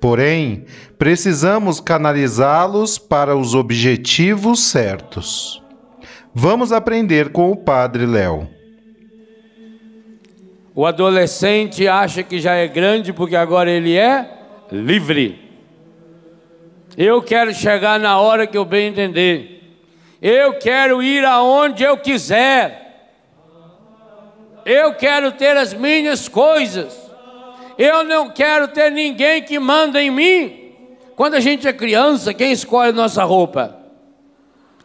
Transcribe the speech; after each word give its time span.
Porém, 0.00 0.64
precisamos 0.96 1.80
canalizá-los 1.80 2.98
para 2.98 3.36
os 3.36 3.54
objetivos 3.54 4.60
certos. 4.60 5.62
Vamos 6.32 6.72
aprender 6.72 7.30
com 7.30 7.50
o 7.50 7.56
Padre 7.56 8.06
Léo. 8.06 8.48
O 10.74 10.86
adolescente 10.86 11.88
acha 11.88 12.22
que 12.22 12.38
já 12.38 12.54
é 12.54 12.68
grande 12.68 13.12
porque 13.12 13.34
agora 13.34 13.68
ele 13.68 13.96
é 13.96 14.38
livre. 14.70 15.48
Eu 16.96 17.20
quero 17.20 17.52
chegar 17.52 17.98
na 17.98 18.20
hora 18.20 18.46
que 18.46 18.56
eu 18.56 18.64
bem 18.64 18.88
entender. 18.88 19.58
Eu 20.22 20.58
quero 20.58 21.02
ir 21.02 21.24
aonde 21.24 21.82
eu 21.82 21.96
quiser. 21.96 23.10
Eu 24.64 24.94
quero 24.94 25.32
ter 25.32 25.56
as 25.56 25.74
minhas 25.74 26.28
coisas. 26.28 27.07
Eu 27.78 28.02
não 28.02 28.28
quero 28.28 28.66
ter 28.66 28.90
ninguém 28.90 29.40
que 29.40 29.56
manda 29.56 30.02
em 30.02 30.10
mim. 30.10 30.74
Quando 31.14 31.34
a 31.34 31.40
gente 31.40 31.68
é 31.68 31.72
criança, 31.72 32.34
quem 32.34 32.50
escolhe 32.50 32.90
nossa 32.90 33.22
roupa? 33.22 33.78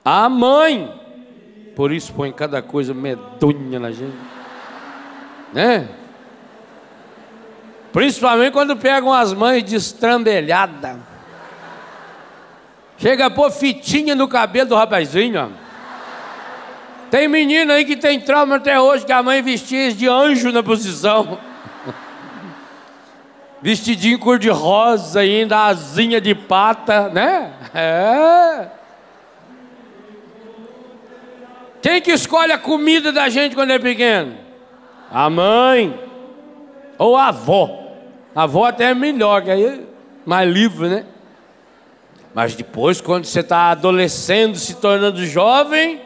A 0.06 0.30
mãe. 0.30 0.94
Por 1.76 1.92
isso 1.92 2.14
põe 2.14 2.32
cada 2.32 2.62
coisa 2.62 2.94
medonha 2.94 3.80
na 3.80 3.92
gente. 3.92 4.16
Né? 5.52 5.90
Principalmente 7.92 8.54
quando 8.54 8.78
pegam 8.78 9.12
as 9.12 9.34
mães 9.34 9.64
destrambelhada. 9.64 11.00
Chega 12.98 13.26
a 13.26 13.30
pôr 13.32 13.50
fitinha 13.50 14.14
no 14.14 14.28
cabelo 14.28 14.70
do 14.70 14.76
rapazinho. 14.76 15.46
Ó. 15.46 15.64
Tem 17.10 17.28
menina 17.28 17.74
aí 17.74 17.86
que 17.86 17.96
tem 17.96 18.20
trauma 18.20 18.58
até 18.58 18.80
hoje 18.80 19.04
que 19.04 19.12
a 19.12 19.24
mãe 19.24 19.42
vestia 19.42 19.92
de 19.92 20.08
anjo 20.08 20.52
na 20.52 20.62
posição 20.62 21.40
vestidinho 23.64 24.20
cor-de-rosa, 24.20 25.22
ainda 25.22 25.68
asinha 25.68 26.20
de 26.20 26.36
pata, 26.36 27.08
né? 27.08 27.54
É. 27.74 28.68
Quem 31.82 32.02
que 32.02 32.12
escolhe 32.12 32.52
a 32.52 32.58
comida 32.58 33.14
da 33.14 33.30
gente 33.30 33.56
quando 33.56 33.72
é 33.72 33.80
pequeno? 33.80 34.36
A 35.10 35.30
mãe 35.30 35.98
ou 36.98 37.16
a 37.16 37.30
avó. 37.30 37.96
A 38.36 38.44
avó 38.44 38.66
até 38.66 38.92
é 38.92 38.94
melhor, 38.94 39.42
que 39.44 39.52
aí 39.52 39.66
é 39.66 39.80
mais 40.26 40.52
livre, 40.52 40.90
né? 40.90 41.06
Mas 42.34 42.56
depois, 42.56 43.00
quando 43.00 43.24
você 43.24 43.40
está 43.40 43.72
adolescendo, 43.72 44.58
se 44.58 44.76
tornando 44.76 45.26
jovem, 45.26 46.02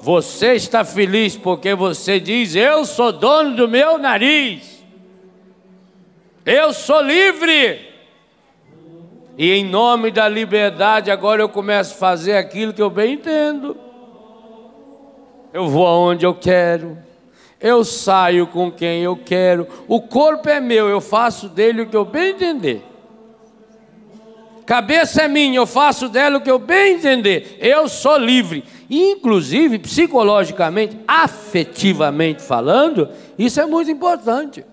você 0.00 0.54
está 0.54 0.82
feliz 0.82 1.36
porque 1.36 1.74
você 1.74 2.18
diz: 2.18 2.54
Eu 2.54 2.86
sou 2.86 3.12
dono 3.12 3.54
do 3.54 3.68
meu 3.68 3.98
nariz. 3.98 4.75
Eu 6.46 6.72
sou 6.72 7.02
livre. 7.02 7.80
E 9.36 9.50
em 9.50 9.64
nome 9.64 10.12
da 10.12 10.28
liberdade, 10.28 11.10
agora 11.10 11.42
eu 11.42 11.48
começo 11.48 11.94
a 11.94 11.98
fazer 11.98 12.36
aquilo 12.36 12.72
que 12.72 12.80
eu 12.80 12.88
bem 12.88 13.14
entendo. 13.14 13.76
Eu 15.52 15.66
vou 15.66 15.84
aonde 15.84 16.24
eu 16.24 16.32
quero. 16.32 16.96
Eu 17.60 17.84
saio 17.84 18.46
com 18.46 18.70
quem 18.70 19.02
eu 19.02 19.16
quero. 19.16 19.66
O 19.88 20.00
corpo 20.00 20.48
é 20.48 20.60
meu, 20.60 20.88
eu 20.88 21.00
faço 21.00 21.48
dele 21.48 21.82
o 21.82 21.88
que 21.88 21.96
eu 21.96 22.04
bem 22.04 22.30
entender. 22.30 22.84
Cabeça 24.64 25.22
é 25.22 25.28
minha, 25.28 25.56
eu 25.56 25.66
faço 25.66 26.08
dela 26.08 26.38
o 26.38 26.40
que 26.40 26.50
eu 26.50 26.60
bem 26.60 26.94
entender. 26.94 27.58
Eu 27.60 27.88
sou 27.88 28.16
livre. 28.16 28.62
Inclusive, 28.88 29.80
psicologicamente, 29.80 30.96
afetivamente 31.08 32.40
falando, 32.40 33.08
isso 33.36 33.60
é 33.60 33.66
muito 33.66 33.90
importante 33.90 34.64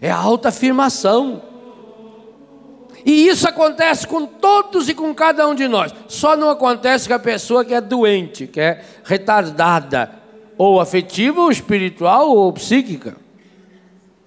é 0.00 0.10
a 0.10 0.16
autoafirmação. 0.16 1.42
E 3.04 3.28
isso 3.28 3.48
acontece 3.48 4.06
com 4.06 4.26
todos 4.26 4.88
e 4.88 4.94
com 4.94 5.14
cada 5.14 5.46
um 5.48 5.54
de 5.54 5.66
nós. 5.66 5.94
Só 6.08 6.36
não 6.36 6.50
acontece 6.50 7.08
com 7.08 7.14
a 7.14 7.18
pessoa 7.18 7.64
que 7.64 7.74
é 7.74 7.80
doente, 7.80 8.46
que 8.46 8.60
é 8.60 8.82
retardada, 9.04 10.10
ou 10.58 10.80
afetiva, 10.80 11.40
ou 11.40 11.50
espiritual, 11.50 12.30
ou 12.30 12.52
psíquica. 12.52 13.16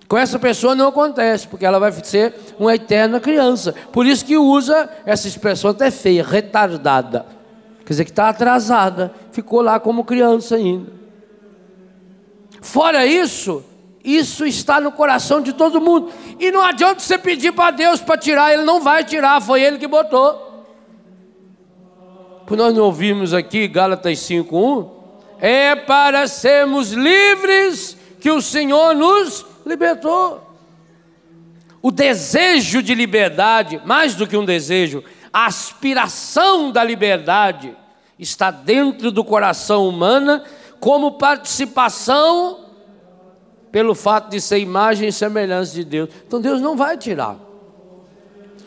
Com 0.08 0.18
essa 0.18 0.38
pessoa 0.38 0.76
não 0.76 0.90
acontece, 0.90 1.48
porque 1.48 1.66
ela 1.66 1.80
vai 1.80 1.92
ser 1.92 2.36
uma 2.60 2.76
eterna 2.76 3.20
criança. 3.20 3.74
Por 3.92 4.06
isso 4.06 4.26
que 4.26 4.38
usa 4.38 4.90
essa 5.06 5.28
expressão 5.28 5.72
até 5.72 5.90
feia, 5.90 6.24
retardada. 6.24 7.26
Quer 7.86 7.94
dizer 7.94 8.06
que 8.06 8.12
está 8.12 8.30
atrasada, 8.30 9.14
ficou 9.32 9.62
lá 9.62 9.80
como 9.80 10.04
criança 10.04 10.56
ainda. 10.56 10.92
Fora 12.62 13.06
isso, 13.06 13.64
isso 14.04 14.46
está 14.46 14.82
no 14.82 14.92
coração 14.92 15.42
de 15.42 15.54
todo 15.54 15.80
mundo. 15.80 16.12
E 16.40 16.52
não 16.52 16.62
adianta 16.62 17.00
você 17.00 17.18
pedir 17.18 17.54
para 17.54 17.72
Deus 17.72 18.02
para 18.02 18.18
tirar, 18.18 18.54
Ele 18.54 18.64
não 18.64 18.82
vai 18.82 19.04
tirar, 19.04 19.42
foi 19.42 19.62
Ele 19.62 19.78
que 19.78 19.88
botou. 19.88 20.52
Por 22.46 22.58
nós 22.58 22.76
não 22.76 22.84
ouvimos 22.84 23.34
aqui 23.34 23.68
Gálatas 23.68 24.20
5:1, 24.20 24.90
é 25.40 25.76
para 25.76 26.28
sermos 26.28 26.92
livres 26.92 27.98
que 28.20 28.30
o 28.30 28.42
Senhor 28.42 28.94
nos 28.94 29.46
libertou. 29.66 30.42
O 31.82 31.92
desejo 31.92 32.82
de 32.82 32.94
liberdade, 32.94 33.82
mais 33.86 34.16
do 34.16 34.28
que 34.28 34.38
um 34.38 34.46
desejo, 34.46 35.04
a 35.32 35.46
aspiração 35.46 36.72
da 36.72 36.84
liberdade 36.84 37.76
está 38.20 38.52
dentro 38.52 39.12
do 39.12 39.24
coração 39.24 39.88
humano 39.88 40.42
como 40.80 41.14
participação 41.14 42.63
pelo 43.74 43.96
fato 43.96 44.30
de 44.30 44.40
ser 44.40 44.60
imagem 44.60 45.08
e 45.08 45.12
semelhança 45.12 45.74
de 45.74 45.84
Deus. 45.84 46.08
Então 46.28 46.40
Deus 46.40 46.62
não 46.62 46.78
vai 46.78 46.96
tirar. 46.96 47.40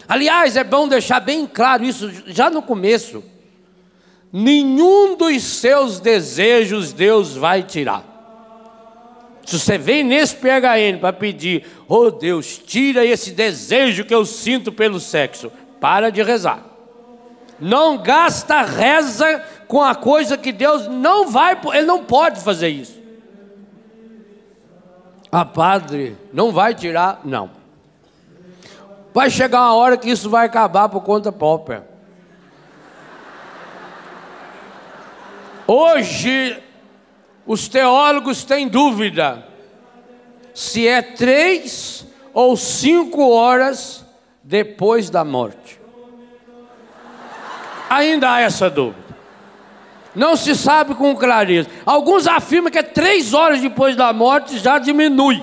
Aliás, 0.09 0.57
é 0.57 0.65
bom 0.65 0.89
deixar 0.89 1.21
bem 1.21 1.47
claro 1.47 1.85
isso 1.85 2.11
já 2.27 2.51
no 2.51 2.61
começo. 2.61 3.23
Nenhum 4.33 5.17
dos 5.17 5.45
seus 5.45 6.01
desejos 6.01 6.93
Deus 6.93 7.37
vai 7.37 7.63
tirar. 7.63 8.05
Se 9.47 9.61
você 9.61 9.79
vem 9.79 10.03
nesse 10.03 10.35
PHN 10.35 10.99
para 11.01 11.13
pedir, 11.13 11.65
oh 11.87 12.11
Deus, 12.11 12.59
tira 12.59 13.05
esse 13.05 13.31
desejo 13.31 14.05
que 14.05 14.15
eu 14.15 14.25
sinto 14.25 14.73
pelo 14.73 14.99
sexo, 14.99 15.53
para 15.81 16.11
de 16.11 16.21
rezar. 16.21 16.67
Não 17.61 17.97
gasta 17.97 18.61
reza 18.63 19.41
com 19.69 19.81
a 19.81 19.95
coisa 19.95 20.37
que 20.37 20.51
Deus 20.51 20.89
não 20.89 21.29
vai, 21.29 21.57
Ele 21.75 21.87
não 21.87 22.03
pode 22.03 22.41
fazer 22.41 22.71
isso. 22.71 23.06
Ah, 25.39 25.45
padre, 25.45 26.17
não 26.33 26.51
vai 26.51 26.75
tirar? 26.75 27.21
Não. 27.23 27.51
Vai 29.13 29.29
chegar 29.29 29.61
uma 29.61 29.75
hora 29.75 29.99
que 29.99 30.09
isso 30.09 30.31
vai 30.31 30.47
acabar 30.47 30.89
por 30.89 31.03
conta 31.03 31.31
própria. 31.31 31.87
Hoje, 35.67 36.59
os 37.47 37.69
teólogos 37.69 38.45
têm 38.45 38.67
dúvida 38.67 39.47
se 40.55 40.89
é 40.89 41.03
três 41.03 42.07
ou 42.33 42.57
cinco 42.57 43.29
horas 43.29 44.07
depois 44.43 45.11
da 45.11 45.23
morte? 45.23 45.79
Ainda 47.91 48.33
há 48.33 48.41
essa 48.41 48.71
dúvida. 48.71 49.06
Não 50.17 50.35
se 50.35 50.55
sabe 50.55 50.95
com 50.95 51.15
clareza. 51.15 51.69
Alguns 51.85 52.27
afirmam 52.27 52.73
que 52.73 52.79
é 52.79 52.83
três 52.83 53.35
horas 53.35 53.61
depois 53.61 53.95
da 53.95 54.15
morte 54.15 54.59
já 54.59 54.79
diminui. 54.79 55.43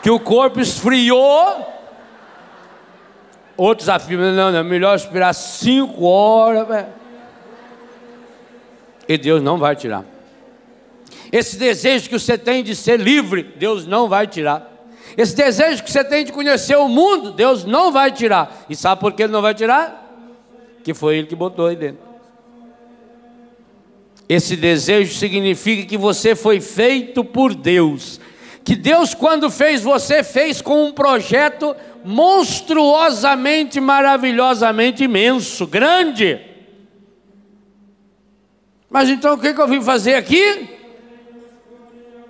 Que 0.00 0.08
o 0.08 0.20
corpo 0.20 0.60
esfriou. 0.60 1.66
Outros 3.56 3.88
afirmam, 3.88 4.32
não, 4.32 4.52
não, 4.52 4.60
é 4.60 4.62
melhor 4.62 4.94
esperar 4.94 5.34
cinco 5.34 6.04
horas. 6.04 6.86
E 9.08 9.18
Deus 9.18 9.42
não 9.42 9.58
vai 9.58 9.74
tirar. 9.74 10.04
Esse 11.32 11.58
desejo 11.58 12.08
que 12.08 12.18
você 12.18 12.38
tem 12.38 12.62
de 12.62 12.76
ser 12.76 13.00
livre, 13.00 13.42
Deus 13.42 13.88
não 13.88 14.08
vai 14.08 14.28
tirar. 14.28 14.70
Esse 15.16 15.34
desejo 15.34 15.82
que 15.82 15.90
você 15.90 16.04
tem 16.04 16.24
de 16.24 16.32
conhecer 16.32 16.76
o 16.76 16.88
mundo, 16.88 17.32
Deus 17.32 17.64
não 17.64 17.90
vai 17.90 18.12
tirar. 18.12 18.64
E 18.70 18.76
sabe 18.76 19.00
por 19.00 19.12
que 19.12 19.24
Ele 19.24 19.32
não 19.32 19.42
vai 19.42 19.52
tirar? 19.52 20.14
Que 20.84 20.94
foi 20.94 21.16
Ele 21.16 21.26
que 21.26 21.34
botou 21.34 21.66
aí 21.66 21.74
dentro. 21.74 22.09
Esse 24.30 24.54
desejo 24.54 25.12
significa 25.12 25.84
que 25.84 25.98
você 25.98 26.36
foi 26.36 26.60
feito 26.60 27.24
por 27.24 27.52
Deus. 27.52 28.20
Que 28.62 28.76
Deus, 28.76 29.12
quando 29.12 29.50
fez 29.50 29.82
você, 29.82 30.22
fez 30.22 30.62
com 30.62 30.84
um 30.84 30.92
projeto 30.92 31.74
monstruosamente, 32.04 33.80
maravilhosamente 33.80 35.02
imenso, 35.02 35.66
grande. 35.66 36.40
Mas 38.88 39.08
então 39.08 39.34
o 39.34 39.38
que, 39.38 39.48
eu 39.48 39.66
vim 39.66 39.80
fazer 39.80 40.14
aqui? 40.14 40.78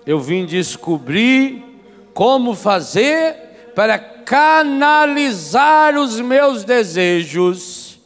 Eu 0.07 0.21
vim 0.21 0.47
descobrir 0.47 1.63
como 2.15 2.55
fazer 2.55 3.35
para 3.75 3.99
canalizar 3.99 5.99
os 5.99 6.19
meus 6.19 6.65
desejos 6.65 8.01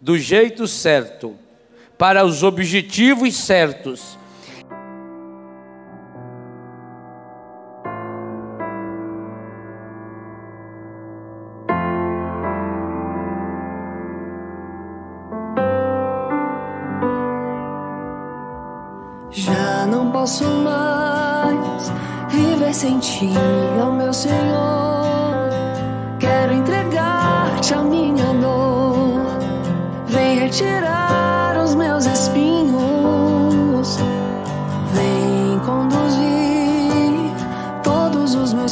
do 0.00 0.18
jeito 0.18 0.66
certo 0.66 1.38
para 1.98 2.24
os 2.24 2.44
objetivos 2.44 3.36
certos. 3.36 4.16
Já 19.30 19.86
não 19.86 20.12
posso 20.12 20.44
mais 20.44 21.92
viver 22.30 22.72
sem 22.72 22.98
ti, 23.00 23.28
ó 23.82 23.90
meu 23.90 24.12
Senhor. 24.12 25.48
Quero 26.20 26.52
entregar-te 26.52 27.74
a 27.74 27.82
minha 27.82 28.32
dor. 28.34 29.26
Vem 30.06 30.38
retirar 30.38 31.27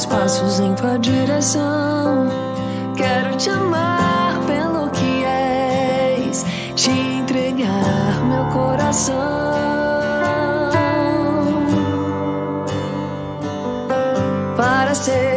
passos 0.07 0.59
em 0.59 0.73
tua 0.73 0.97
direção. 0.97 2.27
Quero 2.95 3.35
te 3.37 3.49
amar 3.49 4.39
pelo 4.45 4.89
que 4.89 5.23
és, 5.23 6.45
te 6.75 6.91
entregar 6.91 8.23
meu 8.25 8.45
coração 8.51 9.37
para 14.55 14.95
ser. 14.95 15.36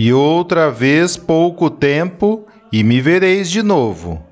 e 0.00 0.12
outra 0.12 0.70
vez 0.70 1.16
pouco 1.16 1.68
tempo 1.68 2.46
e 2.72 2.84
me 2.84 3.00
vereis 3.00 3.50
de 3.50 3.64
novo. 3.64 4.22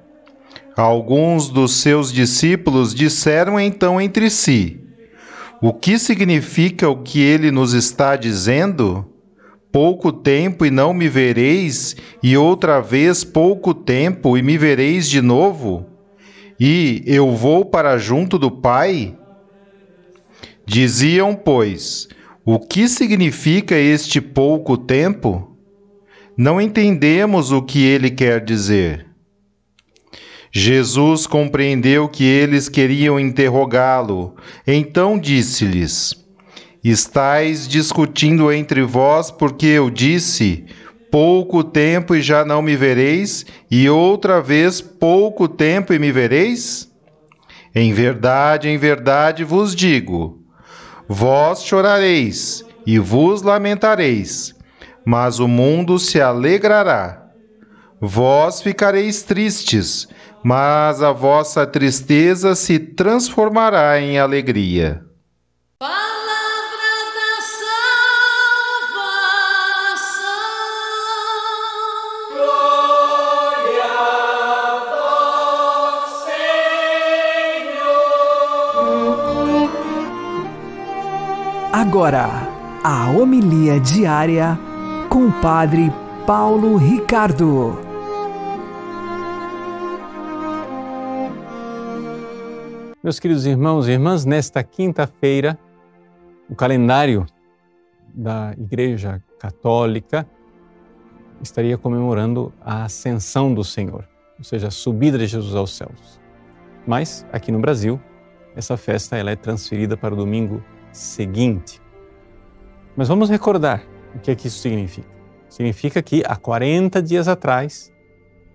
Alguns 0.77 1.49
dos 1.49 1.81
seus 1.81 2.13
discípulos 2.13 2.95
disseram 2.95 3.59
então 3.59 4.01
entre 4.01 4.31
si: 4.31 4.79
O 5.61 5.73
que 5.73 5.99
significa 5.99 6.89
o 6.89 7.03
que 7.03 7.21
ele 7.21 7.51
nos 7.51 7.73
está 7.73 8.15
dizendo? 8.15 9.05
pouco 9.73 10.13
tempo 10.13 10.65
e 10.65 10.71
não 10.71 10.95
me 10.95 11.09
vereis, 11.09 11.97
e 12.23 12.37
outra 12.37 12.81
vez 12.81 13.25
pouco 13.25 13.75
tempo 13.75 14.39
e 14.39 14.43
me 14.43 14.57
vereis 14.57 15.09
de 15.09 15.21
novo? 15.21 15.85
E 16.61 17.03
eu 17.05 17.33
vou 17.35 17.65
para 17.65 17.99
junto 17.99 18.39
do 18.39 18.53
Pai? 18.53 19.19
Diziam, 20.65 21.35
pois, 21.35 22.09
o 22.45 22.61
que 22.61 22.89
significa 22.89 23.75
este 23.75 24.21
pouco 24.21 24.79
tempo? 24.79 25.56
Não 26.37 26.61
entendemos 26.61 27.50
o 27.50 27.62
que 27.62 27.83
ele 27.83 28.11
quer 28.11 28.45
dizer. 28.45 29.07
Jesus 30.52 31.26
compreendeu 31.26 32.09
que 32.09 32.25
eles 32.25 32.69
queriam 32.69 33.19
interrogá-lo, 33.19 34.35
então 34.66 35.19
disse-lhes: 35.19 36.14
Estais 36.85 37.66
discutindo 37.66 38.52
entre 38.52 38.83
vós, 38.83 39.31
porque 39.31 39.66
eu 39.66 39.90
disse: 39.90 40.66
pouco 41.11 41.64
tempo 41.64 42.14
e 42.14 42.21
já 42.21 42.45
não 42.45 42.61
me 42.61 42.76
vereis, 42.76 43.47
e 43.71 43.88
outra 43.88 44.40
vez 44.40 44.81
pouco 44.81 45.49
tempo 45.49 45.95
e 45.95 45.99
me 45.99 46.12
vereis? 46.12 46.90
Em 47.75 47.93
verdade, 47.93 48.69
em 48.69 48.76
verdade 48.76 49.45
vos 49.45 49.75
digo: 49.75 50.43
vós 51.09 51.62
chorareis 51.62 52.64
e 52.87 52.99
vos 52.99 53.43
lamentareis, 53.43 54.55
mas 55.07 55.39
o 55.39 55.47
mundo 55.47 56.01
se 56.01 56.21
alegrará. 56.21 57.23
Vós 58.01 58.61
ficareis 58.61 59.23
tristes, 59.23 60.09
mas 60.43 61.01
a 61.01 61.13
vossa 61.13 61.65
tristeza 61.65 62.57
se 62.57 62.77
transformará 62.81 64.01
em 64.01 64.19
alegria. 64.19 65.01
Agora, 81.73 82.29
a 82.83 83.11
homilia 83.11 83.79
diária 83.79 84.59
com 85.17 85.29
o 85.29 85.33
Padre 85.41 85.91
Paulo 86.27 86.77
Ricardo. 86.77 87.79
Meus 93.03 93.19
queridos 93.19 93.47
irmãos 93.47 93.89
e 93.89 93.93
irmãs, 93.93 94.27
nesta 94.27 94.63
quinta-feira, 94.63 95.59
o 96.51 96.55
calendário 96.55 97.25
da 98.13 98.53
Igreja 98.59 99.23
Católica 99.39 100.29
estaria 101.41 101.79
comemorando 101.79 102.53
a 102.61 102.85
ascensão 102.85 103.55
do 103.55 103.65
Senhor, 103.65 104.07
ou 104.37 104.45
seja, 104.45 104.69
a 104.69 104.71
subida 104.71 105.17
de 105.17 105.27
Jesus 105.27 105.55
aos 105.55 105.75
céus. 105.75 106.21
Mas 106.87 107.27
aqui 107.33 107.51
no 107.51 107.59
Brasil, 107.59 107.99
essa 108.55 108.77
festa 108.77 109.17
ela 109.17 109.31
é 109.31 109.37
transferida 109.37 109.97
para 109.97 110.13
o 110.13 110.17
domingo 110.19 110.63
seguinte. 110.93 111.81
Mas 112.95 113.09
vamos 113.09 113.31
recordar 113.31 113.96
o 114.17 114.19
que 114.19 114.31
é 114.31 114.35
que 114.35 114.49
isso 114.49 114.59
significa. 114.59 115.09
Significa 115.49 116.03
que 116.03 116.23
há 116.27 116.35
40 116.35 117.03
dias 117.03 117.29
atrás 117.29 117.93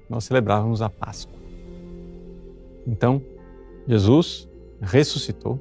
nós 0.10 0.25
celebrávamos 0.25 0.82
a 0.82 0.89
Páscoa. 0.89 1.39
Então, 2.86 3.22
Jesus 3.88 4.50
ressuscitou 4.82 5.60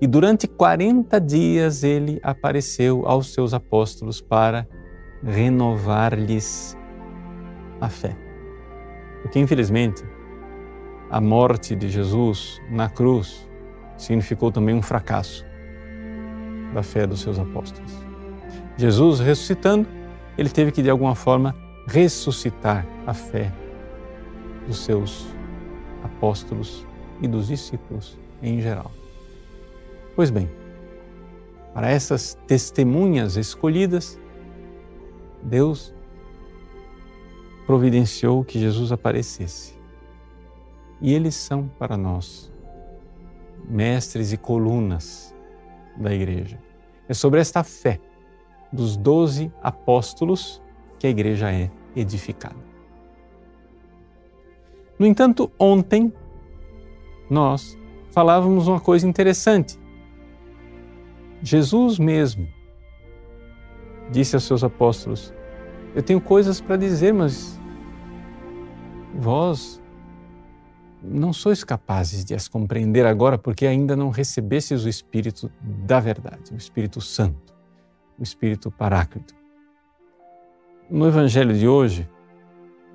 e 0.00 0.06
durante 0.06 0.46
40 0.46 1.20
dias 1.20 1.82
ele 1.82 2.20
apareceu 2.22 3.06
aos 3.06 3.32
seus 3.32 3.52
apóstolos 3.52 4.20
para 4.20 4.66
renovar-lhes 5.22 6.76
a 7.80 7.88
fé. 7.88 8.16
Porque, 9.22 9.38
infelizmente, 9.38 10.04
a 11.10 11.20
morte 11.20 11.74
de 11.74 11.88
Jesus 11.88 12.60
na 12.70 12.88
cruz 12.88 13.48
significou 13.96 14.50
também 14.50 14.74
um 14.74 14.82
fracasso 14.82 15.44
da 16.72 16.82
fé 16.82 17.06
dos 17.06 17.20
seus 17.20 17.38
apóstolos. 17.38 18.03
Jesus 18.76 19.20
ressuscitando, 19.20 19.86
ele 20.36 20.48
teve 20.48 20.72
que 20.72 20.82
de 20.82 20.90
alguma 20.90 21.14
forma 21.14 21.54
ressuscitar 21.86 22.86
a 23.06 23.14
fé 23.14 23.52
dos 24.66 24.78
seus 24.78 25.26
apóstolos 26.02 26.86
e 27.20 27.28
dos 27.28 27.48
discípulos 27.48 28.18
em 28.42 28.60
geral. 28.60 28.90
Pois 30.16 30.30
bem, 30.30 30.50
para 31.72 31.90
essas 31.90 32.38
testemunhas 32.46 33.36
escolhidas, 33.36 34.18
Deus 35.42 35.94
providenciou 37.66 38.44
que 38.44 38.58
Jesus 38.58 38.92
aparecesse. 38.92 39.74
E 41.00 41.12
eles 41.12 41.34
são 41.34 41.68
para 41.78 41.96
nós 41.96 42.52
mestres 43.68 44.32
e 44.32 44.36
colunas 44.36 45.34
da 45.96 46.14
igreja. 46.14 46.58
É 47.08 47.14
sobre 47.14 47.40
esta 47.40 47.62
fé 47.62 48.00
dos 48.74 48.96
doze 48.96 49.52
apóstolos 49.62 50.60
que 50.98 51.06
a 51.06 51.10
igreja 51.10 51.52
é 51.52 51.70
edificada. 51.94 52.56
No 54.98 55.06
entanto, 55.06 55.50
ontem 55.58 56.12
nós 57.30 57.78
falávamos 58.10 58.68
uma 58.68 58.80
coisa 58.80 59.06
interessante. 59.06 59.78
Jesus 61.42 61.98
mesmo 61.98 62.48
disse 64.10 64.34
aos 64.34 64.44
seus 64.44 64.64
apóstolos: 64.64 65.32
Eu 65.94 66.02
tenho 66.02 66.20
coisas 66.20 66.60
para 66.60 66.76
dizer, 66.76 67.14
mas 67.14 67.60
vós 69.14 69.80
não 71.02 71.32
sois 71.32 71.62
capazes 71.62 72.24
de 72.24 72.34
as 72.34 72.48
compreender 72.48 73.04
agora 73.04 73.36
porque 73.36 73.66
ainda 73.66 73.94
não 73.94 74.08
recebestes 74.10 74.84
o 74.84 74.88
Espírito 74.88 75.50
da 75.60 76.00
verdade, 76.00 76.52
o 76.52 76.56
Espírito 76.56 77.00
Santo, 77.00 77.53
o 78.18 78.22
Espírito 78.22 78.70
Paráclito. 78.70 79.34
No 80.88 81.06
Evangelho 81.06 81.54
de 81.56 81.66
hoje, 81.66 82.08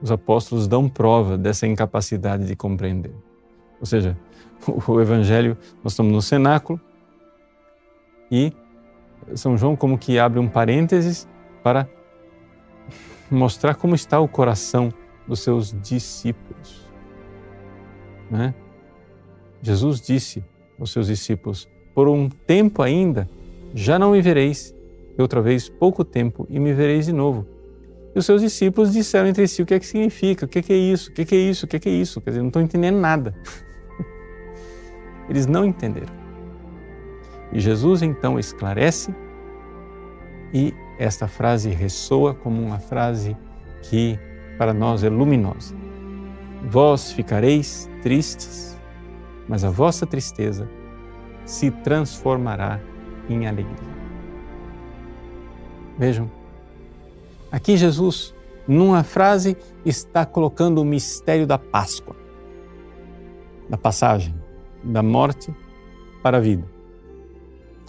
os 0.02 0.12
apóstolos 0.12 0.68
dão 0.68 0.88
prova 0.88 1.38
dessa 1.38 1.68
incapacidade 1.68 2.46
de 2.46 2.56
compreender. 2.56 3.14
Ou 3.80 3.86
seja, 3.86 4.18
o 4.88 5.02
Evangelho, 5.02 5.58
nós 5.84 5.94
estamos 5.94 6.12
no 6.12 6.22
cenáculo 6.22 6.80
e 8.32 8.54
São 9.36 9.58
João 9.58 9.76
como 9.76 9.98
que 9.98 10.20
abre 10.20 10.40
um 10.40 10.48
parênteses 10.48 11.28
para 11.64 11.90
mostrar 13.30 13.76
como 13.76 13.96
está 13.96 14.20
o 14.20 14.28
coração 14.28 14.94
dos 15.28 15.42
seus 15.42 15.74
discípulos. 15.82 16.88
Né? 18.30 18.54
Jesus 19.62 20.00
disse 20.00 20.44
aos 20.80 20.92
seus 20.92 21.08
discípulos: 21.08 21.68
Por 21.94 22.08
um 22.08 22.30
tempo 22.30 22.82
ainda 22.82 23.30
já 23.74 24.00
não 24.00 24.12
me 24.12 24.22
vereis, 24.22 24.74
e 25.20 25.22
outra 25.22 25.42
vez 25.42 25.68
pouco 25.68 26.06
tempo 26.06 26.48
e 26.50 26.58
me 26.58 26.74
vereis 26.74 27.06
de 27.06 27.12
novo. 27.12 27.46
E 28.16 28.20
os 28.20 28.26
seus 28.26 28.42
discípulos 28.42 28.94
disseram 28.94 29.28
entre 29.28 29.46
si: 29.50 29.62
O 29.62 29.66
que 29.66 29.74
é 29.74 29.80
que 29.80 29.86
significa? 29.86 30.46
O 30.46 30.48
que 30.48 30.60
é, 30.60 30.62
que 30.62 30.72
é 30.72 30.78
isso? 30.78 31.12
O 31.12 31.14
que 31.14 31.22
é, 31.22 31.26
que 31.26 31.36
é 31.36 31.38
isso? 31.38 31.66
O 31.66 31.68
que 31.68 31.76
é, 31.76 31.80
que 31.80 31.90
é 31.90 31.92
isso? 31.92 32.22
Quer 32.22 32.30
dizer, 32.30 32.40
não 32.40 32.48
estão 32.48 32.62
entendendo 32.62 32.98
nada. 32.98 33.36
Eles 35.30 35.46
não 35.46 35.66
entenderam. 35.66 36.14
E 37.52 37.60
Jesus 37.60 38.02
então 38.02 38.40
esclarece 38.40 39.14
e 40.54 40.74
esta 40.98 41.28
frase 41.28 41.70
ressoa 41.70 42.34
como 42.34 42.62
uma 42.62 42.80
frase 42.80 43.36
que 43.82 44.18
para 44.58 44.74
nós 44.74 45.04
é 45.04 45.10
luminosa. 45.10 45.76
Vós 46.64 47.12
ficareis 47.12 47.90
tristes, 48.02 48.80
mas 49.50 49.66
a 49.66 49.70
vossa 49.70 50.06
tristeza 50.06 50.70
se 51.46 51.72
transformará 51.72 52.80
em 53.28 53.48
alegria. 53.48 53.99
Vejam, 56.00 56.32
aqui 57.52 57.76
Jesus, 57.76 58.34
numa 58.66 59.04
frase, 59.04 59.58
está 59.84 60.26
colocando 60.26 60.80
o 60.80 60.86
mistério 60.86 61.46
da 61.46 61.58
Páscoa, 61.58 62.16
da 63.68 63.78
passagem 63.78 64.34
da 64.82 65.04
morte 65.04 65.54
para 66.24 66.38
a 66.38 66.40
vida, 66.40 66.66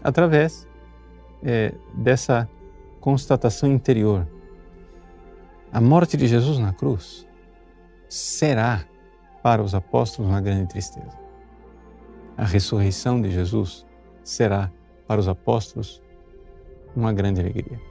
através 0.02 0.66
é, 1.40 1.72
dessa 1.94 2.50
constatação 3.00 3.70
interior. 3.70 4.26
A 5.72 5.80
morte 5.80 6.16
de 6.16 6.26
Jesus 6.26 6.58
na 6.58 6.72
cruz 6.72 7.24
será 8.08 8.84
para 9.40 9.62
os 9.62 9.72
apóstolos 9.72 10.28
uma 10.28 10.40
grande 10.40 10.66
tristeza. 10.66 11.16
A 12.36 12.44
ressurreição 12.44 13.22
de 13.22 13.30
Jesus 13.30 13.86
será 14.24 14.68
para 15.06 15.20
os 15.20 15.28
apóstolos 15.28 16.02
uma 16.96 17.12
grande 17.12 17.40
alegria. 17.40 17.89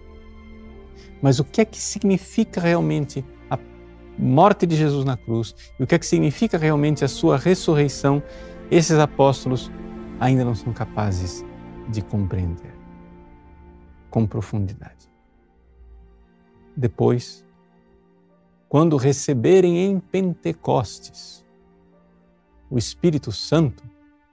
Mas 1.22 1.40
o 1.40 1.44
que 1.44 1.62
é 1.62 1.66
que 1.66 1.78
significa 1.78 2.62
realmente 2.62 3.26
a 3.50 3.58
morte 4.18 4.66
de 4.66 4.76
Jesus 4.76 5.04
na 5.06 5.18
cruz 5.18 5.56
e 5.80 5.84
o 5.84 5.88
que 5.88 5.96
é 5.96 6.00
que 6.00 6.06
significa 6.06 6.58
realmente 6.58 7.04
a 7.04 7.08
sua 7.08 7.38
ressurreição? 7.38 8.24
Esses 8.72 8.98
apóstolos 8.98 9.72
ainda 10.20 10.46
não 10.46 10.56
são 10.56 10.72
capazes 10.74 11.44
de 11.90 12.02
compreender 12.02 12.74
com 14.10 14.26
profundidade. 14.26 15.10
Depois, 16.76 17.46
quando 18.68 18.96
receberem 18.98 19.86
em 19.86 20.00
Pentecostes 20.00 21.46
o 22.70 22.78
Espírito 22.78 23.32
Santo, 23.32 23.84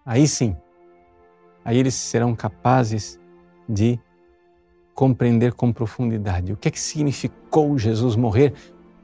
aí 0.05 0.29
sim, 0.29 0.57
aí 1.65 1.79
eles 1.79 1.95
serão 1.95 2.37
capazes 2.37 3.19
de 3.69 3.99
compreender 4.97 5.53
com 5.53 5.73
profundidade 5.73 6.53
o 6.53 6.57
que 6.57 6.69
é 6.69 6.71
que 6.71 6.81
significou 6.81 7.79
Jesus 7.79 8.17
morrer 8.17 8.53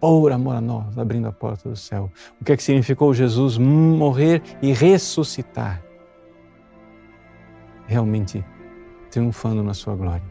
por 0.01 0.33
amor 0.33 0.57
a 0.57 0.61
nós, 0.61 0.99
abrindo 0.99 1.29
a 1.29 1.33
porta 1.33 1.69
do 1.69 1.77
céu. 1.77 2.11
O 2.41 2.45
que 2.45 2.51
é 2.51 2.57
que 2.57 2.63
significou 2.63 3.15
Jesus 3.15 3.57
morrer 3.57 4.43
e 4.61 4.73
ressuscitar, 4.73 5.81
realmente 7.87 8.45
triunfando 9.13 9.63
na 9.63 9.75
sua 9.75 9.95
glória. 9.95 10.25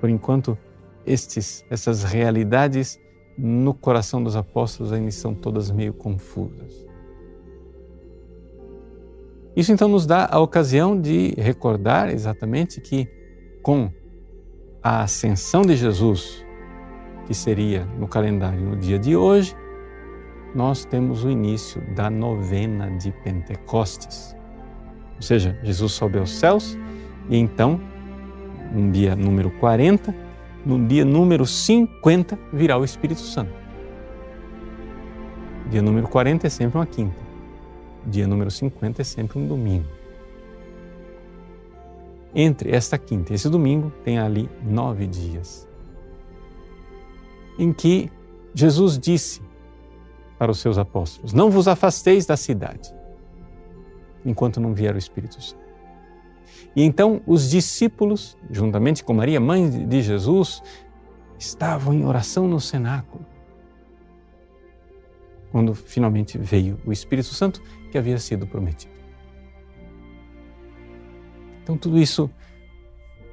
Por 0.00 0.10
enquanto, 0.10 0.58
estes, 1.06 1.64
essas 1.70 2.02
realidades 2.02 2.98
no 3.38 3.72
coração 3.72 4.22
dos 4.22 4.34
apóstolos 4.34 4.92
ainda 4.92 5.10
estão 5.10 5.32
todas 5.32 5.70
meio 5.70 5.92
confusas. 5.92 6.84
Isso 9.54 9.70
então 9.70 9.86
nos 9.86 10.06
dá 10.06 10.28
a 10.28 10.40
ocasião 10.40 11.00
de 11.00 11.34
recordar 11.38 12.10
exatamente 12.10 12.80
que, 12.80 13.08
com 13.64 13.90
a 14.82 15.02
ascensão 15.02 15.62
de 15.62 15.74
Jesus, 15.74 16.44
que 17.26 17.32
seria 17.34 17.86
no 17.98 18.06
calendário 18.06 18.60
no 18.60 18.76
dia 18.76 18.98
de 18.98 19.16
hoje, 19.16 19.56
nós 20.54 20.84
temos 20.84 21.24
o 21.24 21.30
início 21.30 21.80
da 21.94 22.10
novena 22.10 22.90
de 22.98 23.10
Pentecostes. 23.10 24.36
Ou 25.16 25.22
seja, 25.22 25.58
Jesus 25.62 25.92
sobe 25.92 26.18
aos 26.18 26.30
céus 26.30 26.78
e 27.30 27.38
então, 27.38 27.80
no 28.70 28.92
dia 28.92 29.16
número 29.16 29.50
40, 29.52 30.14
no 30.64 30.86
dia 30.86 31.04
número 31.04 31.46
50 31.46 32.38
virá 32.52 32.76
o 32.76 32.84
Espírito 32.84 33.22
Santo. 33.22 33.54
Dia 35.70 35.80
número 35.80 36.06
40 36.06 36.46
é 36.46 36.50
sempre 36.50 36.76
uma 36.76 36.86
quinta. 36.86 37.16
Dia 38.06 38.26
número 38.26 38.50
50 38.50 39.00
é 39.00 39.04
sempre 39.04 39.38
um 39.38 39.46
domingo. 39.46 40.03
Entre 42.34 42.74
esta 42.74 42.98
quinta 42.98 43.32
e 43.32 43.36
esse 43.36 43.48
domingo 43.48 43.92
tem 44.04 44.18
ali 44.18 44.50
nove 44.62 45.06
dias 45.06 45.68
em 47.58 47.72
que 47.72 48.10
Jesus 48.54 48.98
disse 48.98 49.40
para 50.38 50.50
os 50.50 50.58
seus 50.58 50.78
apóstolos: 50.78 51.32
Não 51.32 51.50
vos 51.50 51.68
afasteis 51.68 52.26
da 52.26 52.36
cidade 52.36 52.94
enquanto 54.24 54.60
não 54.60 54.74
vier 54.74 54.94
o 54.94 54.98
Espírito 54.98 55.40
Santo. 55.40 55.62
E 56.74 56.82
então 56.82 57.20
os 57.26 57.50
discípulos, 57.50 58.36
juntamente 58.50 59.04
com 59.04 59.12
Maria, 59.12 59.40
mãe 59.40 59.86
de 59.86 60.02
Jesus, 60.02 60.62
estavam 61.38 61.92
em 61.94 62.04
oração 62.04 62.48
no 62.48 62.60
cenáculo. 62.60 63.24
Quando 65.52 65.74
finalmente 65.74 66.36
veio 66.36 66.80
o 66.84 66.92
Espírito 66.92 67.28
Santo 67.28 67.62
que 67.92 67.98
havia 67.98 68.18
sido 68.18 68.46
prometido. 68.46 68.93
Então, 71.64 71.78
tudo 71.78 71.98
isso 71.98 72.30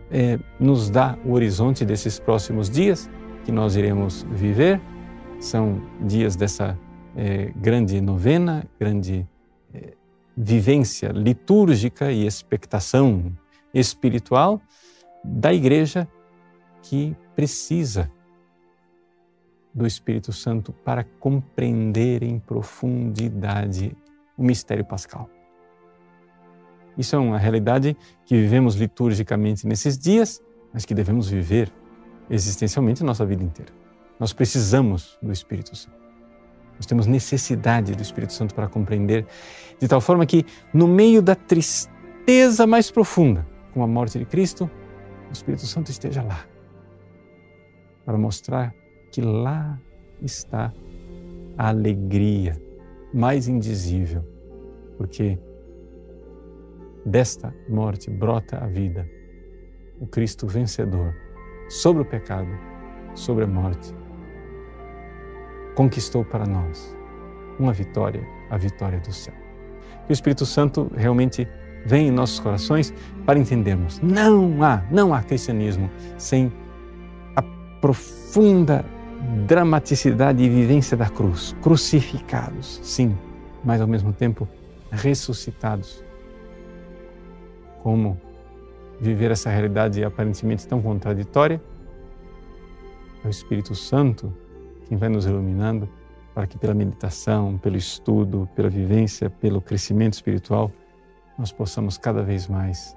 é, 0.10 0.40
nos 0.58 0.90
dá 0.90 1.18
o 1.26 1.34
horizonte 1.34 1.86
desses 1.86 2.18
próximos 2.18 2.70
dias 2.70 3.10
que 3.44 3.52
nós 3.52 3.76
iremos 3.76 4.26
viver. 4.32 4.82
São 5.38 5.82
dias 6.00 6.36
dessa 6.38 6.80
é, 7.16 7.52
grande 7.58 8.00
novena, 8.00 8.66
grande 8.80 9.28
é, 9.74 9.94
vivência 10.36 11.10
litúrgica 11.10 12.10
e 12.10 12.26
expectação 12.26 13.36
espiritual 13.74 14.62
da 15.24 15.54
igreja 15.54 16.08
que 16.82 17.16
precisa 17.36 18.10
do 19.74 19.86
Espírito 19.86 20.32
Santo 20.32 20.72
para 20.72 21.04
compreender 21.04 22.24
em 22.24 22.40
profundidade 22.40 23.96
o 24.38 24.44
mistério 24.44 24.86
pascal. 24.86 25.30
Isso 26.98 27.16
é 27.16 27.20
uma 27.20 27.38
realidade 27.38 27.96
que 28.26 28.36
vivemos 28.36 28.76
liturgicamente 28.76 29.66
nesses 29.66 29.98
dias, 29.98 30.42
mas 30.74 30.86
que 30.86 30.94
devemos 30.94 31.30
viver 31.30 31.72
existencialmente 32.30 33.04
nossa 33.04 33.26
vida 33.26 33.44
inteira. 33.44 33.72
Nós 34.20 34.34
precisamos 34.34 35.18
do 35.22 35.32
Espírito 35.32 35.76
Santo. 35.76 36.00
Nós 36.76 36.86
temos 36.86 37.06
necessidade 37.06 37.94
do 37.94 38.02
Espírito 38.02 38.34
Santo 38.34 38.56
para 38.56 38.68
compreender, 38.68 39.26
de 39.80 39.88
tal 39.88 40.02
forma 40.02 40.26
que, 40.26 40.46
no 40.74 40.88
meio 40.88 41.22
da 41.22 41.36
tristeza 41.36 42.66
mais 42.66 42.90
profunda, 42.90 43.48
com 43.74 43.84
a 43.84 43.88
morte 43.88 44.18
de 44.18 44.26
Cristo, 44.26 44.70
o 45.30 45.32
Espírito 45.32 45.66
Santo 45.66 45.92
esteja 45.92 46.22
lá, 46.22 46.46
para 48.06 48.18
mostrar 48.18 48.74
que 49.12 49.22
lá 49.22 49.80
está 50.22 50.74
a 51.58 51.70
alegria 51.70 52.60
mais 53.14 53.48
indizível, 53.48 54.24
porque 54.98 55.38
desta 57.06 57.54
morte 57.68 58.10
brota 58.10 58.58
a 58.58 58.68
vida, 58.68 59.10
o 60.00 60.08
Cristo 60.08 60.48
vencedor 60.48 61.14
sobre 61.70 62.02
o 62.02 62.06
pecado, 62.06 62.50
sobre 63.14 63.44
a 63.44 63.48
morte 63.48 63.94
conquistou 65.76 66.24
para 66.24 66.46
nós 66.46 66.96
uma 67.60 67.74
vitória, 67.74 68.24
a 68.50 68.58
vitória 68.58 69.00
do 69.00 69.12
céu. 69.12 69.34
Que 70.06 70.12
o 70.12 70.14
Espírito 70.14 70.46
Santo 70.46 70.92
realmente 70.96 71.48
venha 71.86 72.10
em 72.10 72.12
nossos 72.12 72.40
corações 72.40 72.94
para 73.26 73.40
entendermos. 73.40 74.00
Não 74.00 74.64
há, 74.64 74.84
não 74.92 75.14
há 75.14 75.22
cristianismo 75.22 75.90
sem 76.18 76.52
a 77.36 77.42
profunda 77.80 78.86
dramaticidade 79.48 80.44
e 80.44 80.50
vivência 80.50 80.98
da 80.98 81.10
cruz. 81.10 81.56
Crucificados, 81.62 82.80
sim, 82.84 83.18
mas 83.64 83.82
ao 83.82 83.88
mesmo 83.88 84.12
tempo 84.12 84.48
ressuscitados. 84.92 86.04
Como 87.82 88.20
viver 89.00 89.32
essa 89.32 89.50
realidade 89.50 90.04
aparentemente 90.04 90.68
tão 90.68 90.82
contraditória? 90.82 91.62
É 93.24 93.28
o 93.28 93.30
Espírito 93.30 93.74
Santo 93.76 94.34
quem 94.88 94.98
vai 94.98 95.10
nos 95.10 95.26
iluminando 95.26 95.88
para 96.34 96.48
que 96.48 96.58
pela 96.58 96.74
meditação, 96.74 97.58
pelo 97.58 97.78
estudo, 97.78 98.48
pela 98.56 98.70
vivência, 98.70 99.30
pelo 99.30 99.62
crescimento 99.62 100.14
espiritual, 100.14 100.72
nós 101.38 101.52
possamos 101.52 101.98
cada 101.98 102.22
vez 102.24 102.48
mais 102.48 102.96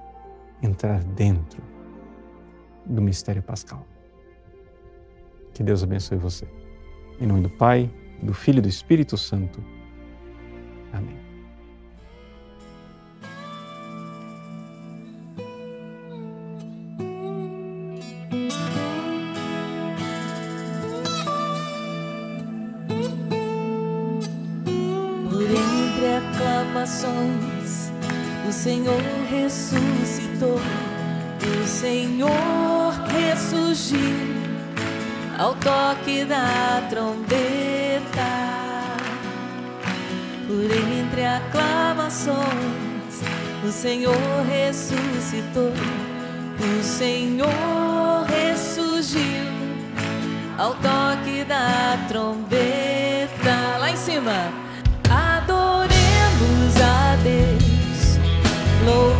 entrar 0.62 1.02
dentro 1.02 1.62
do 2.84 3.00
mistério 3.00 3.42
pascal. 3.42 3.86
Que 5.52 5.62
Deus 5.62 5.82
abençoe 5.82 6.18
você. 6.18 6.46
Em 7.20 7.26
nome 7.26 7.42
do 7.42 7.50
Pai, 7.50 7.90
do 8.22 8.34
Filho 8.34 8.58
e 8.58 8.62
do 8.62 8.68
Espírito 8.68 9.16
Santo. 9.16 9.62
O 28.46 28.52
Senhor 28.52 29.00
ressuscitou, 29.30 30.60
o 31.62 31.66
Senhor 31.66 32.92
ressurgiu 33.08 34.34
ao 35.38 35.54
toque 35.54 36.24
da 36.24 36.82
trombeta. 36.90 38.04
Por 40.46 40.70
entre 40.98 41.24
aclamações, 41.24 42.36
o 43.66 43.72
Senhor 43.72 44.14
ressuscitou, 44.48 45.72
o 46.60 46.82
Senhor 46.82 48.24
ressurgiu 48.28 49.22
ao 50.58 50.74
toque 50.74 51.44
da 51.44 51.98
trombeta. 52.08 53.78
Lá 53.78 53.90
em 53.90 53.96
cima. 53.96 54.63
no 58.84 59.13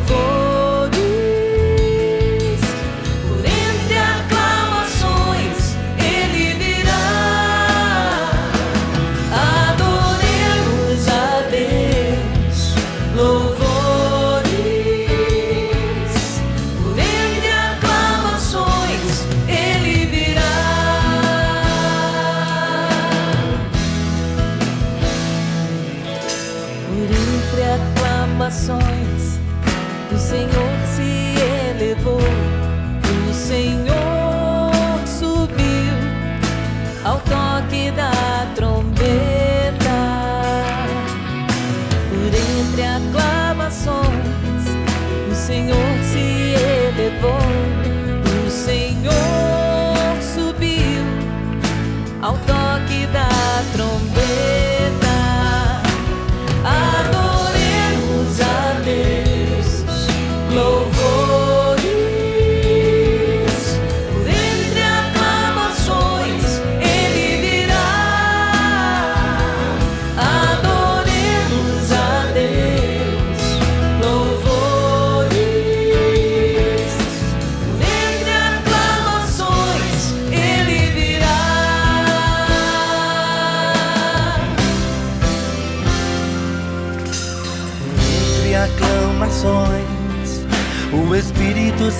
corações. 43.75 44.65
O 45.31 45.35
Senhor 45.35 45.77
se 46.03 46.55
elevou, 46.95 47.39
o 48.47 48.51
Senhor 48.51 49.13
subiu 50.23 51.05
ao. 52.23 52.54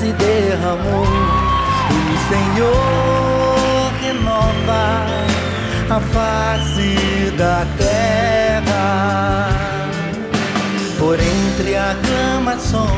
Se 0.05 0.13
derramou. 0.13 1.07
O 2.13 2.17
Senhor 2.29 3.91
renova 4.03 5.07
a 5.89 6.01
face 6.01 7.31
da 7.39 7.67
terra. 7.79 9.49
Por 10.99 11.19
entre 11.19 11.77
aclamações, 11.77 12.91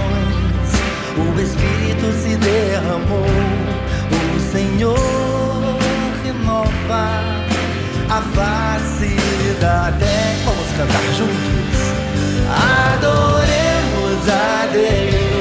o 1.17 1.41
Espírito 1.41 2.13
se 2.23 2.37
derramou. 2.37 3.27
O 4.11 4.41
Senhor 4.51 4.99
renova 6.25 7.05
a 8.11 8.21
face 8.35 9.17
da 9.61 9.93
terra. 9.97 10.27
Vamos 10.45 10.69
cantar 10.77 11.03
juntos. 11.17 11.67
Adoremos 12.95 14.29
a 14.29 14.67
Deus, 14.73 15.36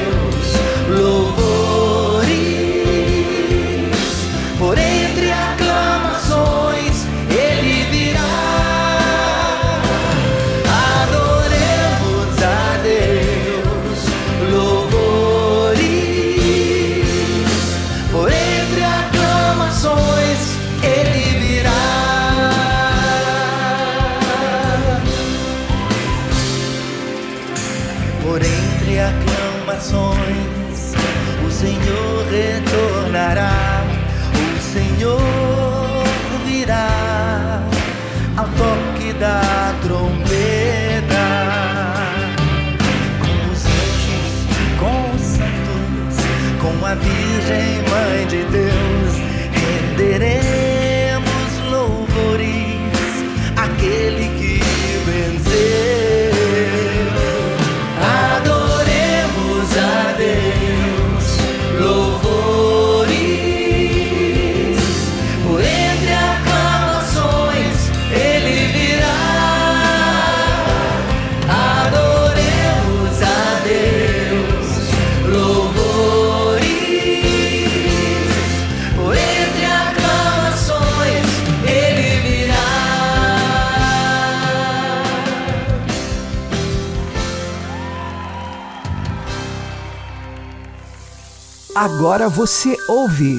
Agora 91.75 92.29
você 92.29 92.77
ouve 92.87 93.35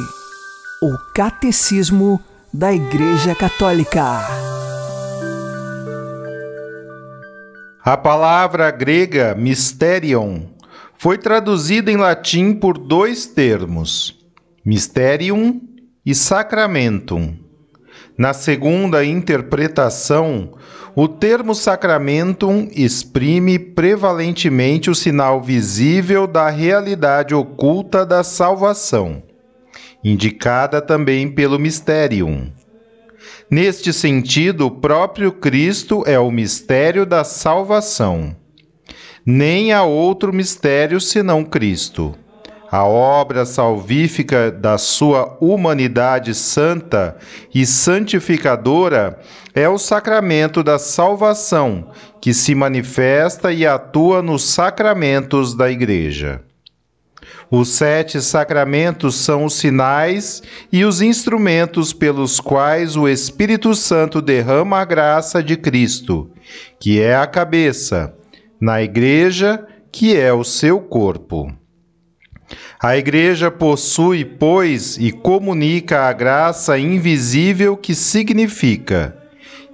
o 0.82 0.98
Catecismo 1.14 2.20
da 2.52 2.70
Igreja 2.70 3.34
Católica. 3.34 4.04
A 7.82 7.96
palavra 7.96 8.70
grega 8.70 9.34
mysterion 9.34 10.42
foi 10.98 11.16
traduzida 11.16 11.90
em 11.90 11.96
latim 11.96 12.52
por 12.52 12.76
dois 12.76 13.24
termos, 13.24 14.14
mysterium 14.62 15.58
e 16.04 16.14
sacramentum. 16.14 17.45
Na 18.18 18.32
segunda 18.32 19.04
interpretação, 19.04 20.54
o 20.94 21.06
termo 21.06 21.54
sacramentum 21.54 22.66
exprime 22.72 23.58
prevalentemente 23.58 24.88
o 24.88 24.94
sinal 24.94 25.42
visível 25.42 26.26
da 26.26 26.48
realidade 26.48 27.34
oculta 27.34 28.06
da 28.06 28.24
salvação, 28.24 29.22
indicada 30.02 30.80
também 30.80 31.30
pelo 31.30 31.58
mysterium. 31.58 32.50
Neste 33.50 33.92
sentido, 33.92 34.66
o 34.66 34.70
próprio 34.70 35.30
Cristo 35.30 36.02
é 36.06 36.18
o 36.18 36.30
mistério 36.30 37.04
da 37.04 37.22
salvação. 37.22 38.34
Nem 39.26 39.72
há 39.72 39.82
outro 39.82 40.32
mistério 40.32 41.00
senão 41.02 41.44
Cristo. 41.44 42.14
A 42.76 42.84
obra 42.84 43.46
salvífica 43.46 44.50
da 44.50 44.76
sua 44.76 45.38
humanidade 45.40 46.34
santa 46.34 47.16
e 47.54 47.64
santificadora 47.64 49.18
é 49.54 49.66
o 49.66 49.78
sacramento 49.78 50.62
da 50.62 50.78
salvação, 50.78 51.90
que 52.20 52.34
se 52.34 52.54
manifesta 52.54 53.50
e 53.50 53.66
atua 53.66 54.20
nos 54.20 54.44
sacramentos 54.44 55.54
da 55.54 55.70
Igreja. 55.70 56.42
Os 57.50 57.70
sete 57.70 58.20
sacramentos 58.20 59.14
são 59.14 59.46
os 59.46 59.54
sinais 59.54 60.42
e 60.70 60.84
os 60.84 61.00
instrumentos 61.00 61.94
pelos 61.94 62.40
quais 62.40 62.94
o 62.94 63.08
Espírito 63.08 63.74
Santo 63.74 64.20
derrama 64.20 64.80
a 64.80 64.84
graça 64.84 65.42
de 65.42 65.56
Cristo, 65.56 66.30
que 66.78 67.00
é 67.00 67.16
a 67.16 67.26
cabeça, 67.26 68.14
na 68.60 68.82
Igreja, 68.82 69.66
que 69.90 70.14
é 70.14 70.30
o 70.30 70.44
seu 70.44 70.78
corpo. 70.78 71.50
A 72.82 72.96
Igreja 72.96 73.50
possui, 73.50 74.24
pois, 74.24 74.96
e 74.98 75.10
comunica 75.10 76.08
a 76.08 76.12
graça 76.12 76.78
invisível 76.78 77.76
que 77.76 77.94
significa, 77.94 79.16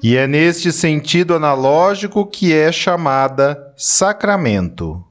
e 0.03 0.17
é 0.17 0.27
neste 0.27 0.73
sentido 0.73 1.35
analógico 1.35 2.27
que 2.27 2.53
é 2.53 2.73
chamada 2.73 3.73
sacramento. 3.77 5.05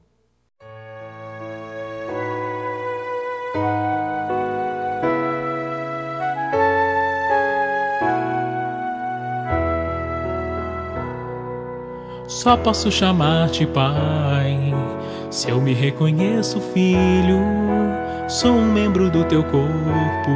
Só 12.42 12.56
posso 12.56 12.90
chamar-te 12.90 13.64
Pai, 13.66 14.74
se 15.32 15.48
eu 15.48 15.60
me 15.62 15.72
reconheço 15.72 16.60
filho, 16.60 17.40
sou 18.28 18.52
um 18.52 18.70
membro 18.70 19.08
do 19.08 19.24
teu 19.24 19.42
corpo 19.42 20.30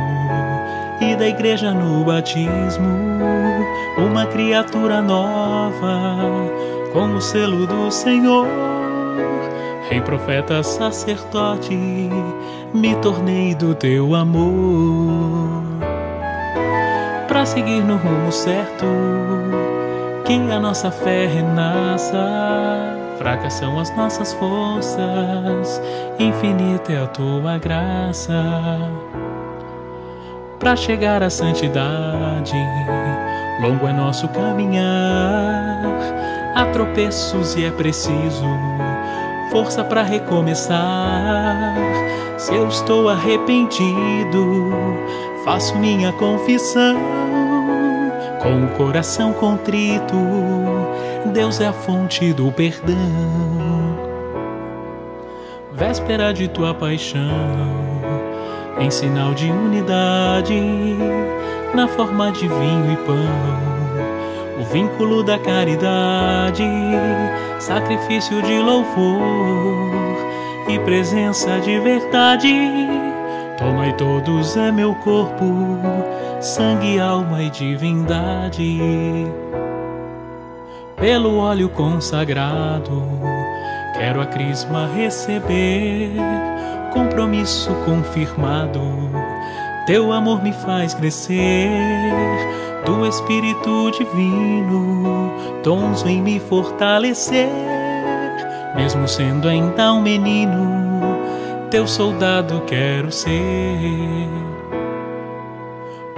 e 1.03 1.15
da 1.15 1.29
igreja 1.29 1.71
no 1.71 2.03
batismo, 2.03 2.89
uma 3.99 4.25
criatura 4.25 5.03
nova, 5.03 6.25
com 6.95 7.15
o 7.15 7.21
selo 7.21 7.67
do 7.67 7.91
Senhor. 7.91 8.47
Rei, 9.91 10.01
profeta, 10.01 10.63
sacerdote, 10.63 11.77
me 12.73 12.97
tornei 13.03 13.55
do 13.55 13.75
teu 13.75 14.15
amor. 14.15 15.63
Pra 17.29 17.45
seguir 17.45 17.85
no 17.85 17.97
rumo 17.97 18.33
certo, 18.33 18.87
que 20.25 20.33
a 20.51 20.59
nossa 20.59 20.91
fé 20.91 21.27
renasça. 21.27 23.06
Fracas 23.19 23.55
são 23.55 23.79
as 23.79 23.95
nossas 23.97 24.33
forças, 24.35 25.81
infinita 26.19 26.93
é 26.93 27.03
a 27.03 27.07
tua 27.07 27.59
graça. 27.59 28.33
para 30.59 30.75
chegar 30.75 31.23
à 31.23 31.31
santidade. 31.31 32.57
Longo 33.63 33.87
é 33.87 33.93
nosso 33.93 34.29
caminhar, 34.29 35.81
há 36.55 36.67
tropeços 36.73 37.55
e 37.57 37.65
é 37.65 37.71
preciso 37.71 38.45
força 39.51 39.83
para 39.85 40.03
recomeçar. 40.03 41.75
Se 42.37 42.55
eu 42.55 42.69
estou 42.69 43.09
arrependido, 43.09 44.73
faço 45.45 45.77
minha 45.79 46.13
confissão 46.13 46.99
com 48.43 48.65
o 48.65 48.69
coração 48.77 49.33
contrito. 49.33 50.17
Deus 51.33 51.61
é 51.61 51.67
a 51.67 51.73
fonte 51.73 52.33
do 52.33 52.51
perdão. 52.53 52.97
Véspera 55.73 56.33
de 56.33 56.49
tua 56.49 56.73
paixão, 56.73 57.21
em 58.79 58.91
sinal 58.91 59.35
de 59.35 59.51
unidade, 59.51 60.59
na 61.75 61.87
forma 61.87 62.33
de 62.33 62.49
vinho 62.49 62.93
e 62.93 62.97
pão, 63.05 64.61
o 64.61 64.65
vínculo 64.73 65.23
da 65.23 65.39
caridade, 65.39 66.65
sacrifício 67.59 68.41
de 68.43 68.59
louvor 68.59 69.21
e 70.69 70.79
presença 70.79 71.61
de 71.61 71.79
verdade. 71.79 72.55
Tomai 73.59 73.93
todos 73.95 74.57
é 74.57 74.73
meu 74.73 74.95
corpo, 74.97 75.79
sangue, 76.41 76.99
alma 76.99 77.43
e 77.43 77.51
divindade. 77.51 78.81
Pelo 80.97 81.37
óleo 81.37 81.69
consagrado, 81.69 83.03
quero 83.99 84.19
a 84.19 84.25
crisma 84.25 84.89
receber, 84.95 86.11
compromisso 86.91 87.71
confirmado. 87.85 88.81
Teu 89.87 90.11
amor 90.11 90.43
me 90.43 90.55
faz 90.55 90.95
crescer, 90.95 91.71
do 92.87 93.07
Espírito 93.07 93.91
Divino, 93.91 95.33
tons 95.63 96.03
vem 96.03 96.23
me 96.23 96.41
fortalecer, 96.41 97.47
mesmo 98.75 99.07
sendo 99.07 99.49
ainda 99.49 99.93
um 99.93 100.01
menino, 100.01 101.19
teu 101.71 101.87
soldado 101.87 102.63
quero 102.67 103.13
ser. 103.13 104.31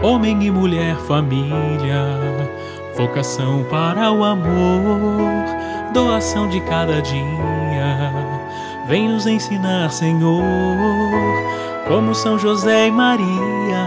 Homem 0.00 0.40
e 0.44 0.50
mulher, 0.52 0.94
família, 0.98 2.06
vocação 2.98 3.64
para 3.70 4.10
o 4.10 4.24
amor, 4.24 5.46
doação 5.94 6.48
de 6.48 6.60
cada 6.62 7.00
dia. 7.00 8.12
Vem 8.88 9.08
nos 9.08 9.24
ensinar, 9.24 9.92
Senhor, 9.92 10.42
como 11.86 12.12
São 12.12 12.36
José 12.36 12.88
e 12.88 12.90
Maria, 12.90 13.86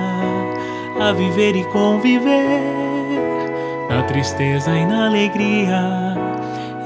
a 1.02 1.12
viver 1.12 1.58
e 1.58 1.66
conviver, 1.66 2.62
na 3.90 4.04
tristeza 4.04 4.72
e 4.72 4.86
na 4.86 5.08
alegria, 5.08 6.16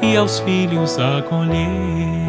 e 0.02 0.18
aos 0.18 0.40
filhos 0.40 0.98
acolher. 0.98 2.26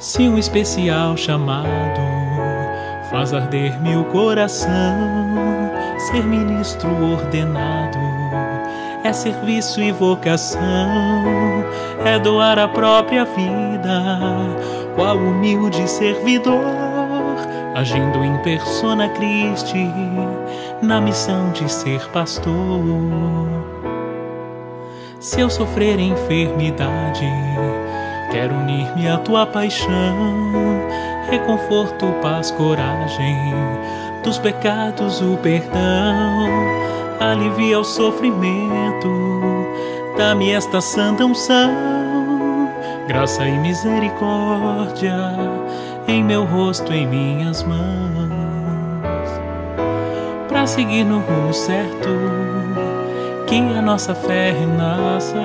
Se 0.00 0.28
um 0.28 0.36
especial 0.36 1.16
chamado 1.16 2.02
faz 3.08 3.32
arder 3.32 3.80
meu 3.80 4.02
coração, 4.06 4.72
ser 6.10 6.24
ministro 6.24 6.90
ordenado 7.12 7.83
serviço 9.14 9.80
e 9.80 9.92
vocação, 9.92 10.60
é 12.04 12.18
doar 12.18 12.58
a 12.58 12.68
própria 12.68 13.24
vida, 13.24 14.04
qual 14.94 15.16
humilde 15.16 15.88
servidor, 15.88 16.60
agindo 17.74 18.24
em 18.24 18.36
persona 18.38 19.08
Christi, 19.08 19.90
na 20.82 21.00
missão 21.00 21.50
de 21.52 21.70
ser 21.70 22.00
pastor. 22.10 22.52
Se 25.20 25.40
eu 25.40 25.48
sofrer 25.48 25.98
enfermidade, 25.98 27.26
quero 28.30 28.54
unir-me 28.54 29.08
à 29.08 29.16
tua 29.16 29.46
paixão, 29.46 29.90
reconforto, 31.30 32.06
paz, 32.20 32.50
coragem, 32.50 33.54
dos 34.22 34.38
pecados 34.38 35.20
o 35.20 35.36
perdão, 35.38 36.63
alivia 37.32 37.78
o 37.78 37.84
sofrimento, 37.84 39.10
dá-me 40.16 40.52
esta 40.52 40.80
santa 40.80 41.24
unção, 41.24 41.70
graça 43.06 43.46
e 43.46 43.58
misericórdia 43.58 45.14
em 46.06 46.22
meu 46.22 46.44
rosto, 46.44 46.92
em 46.92 47.06
minhas 47.06 47.62
mãos, 47.62 47.80
para 50.48 50.66
seguir 50.66 51.04
no 51.04 51.20
rumo 51.20 51.52
certo, 51.52 52.08
que 53.46 53.56
a 53.56 53.82
nossa 53.82 54.14
fé 54.14 54.52
renasça. 54.52 55.40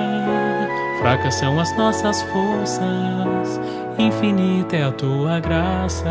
Fracas 1.00 1.36
são 1.36 1.58
as 1.58 1.74
nossas 1.78 2.20
forças, 2.22 3.60
infinita 3.98 4.76
é 4.76 4.84
a 4.84 4.92
tua 4.92 5.40
graça. 5.40 6.10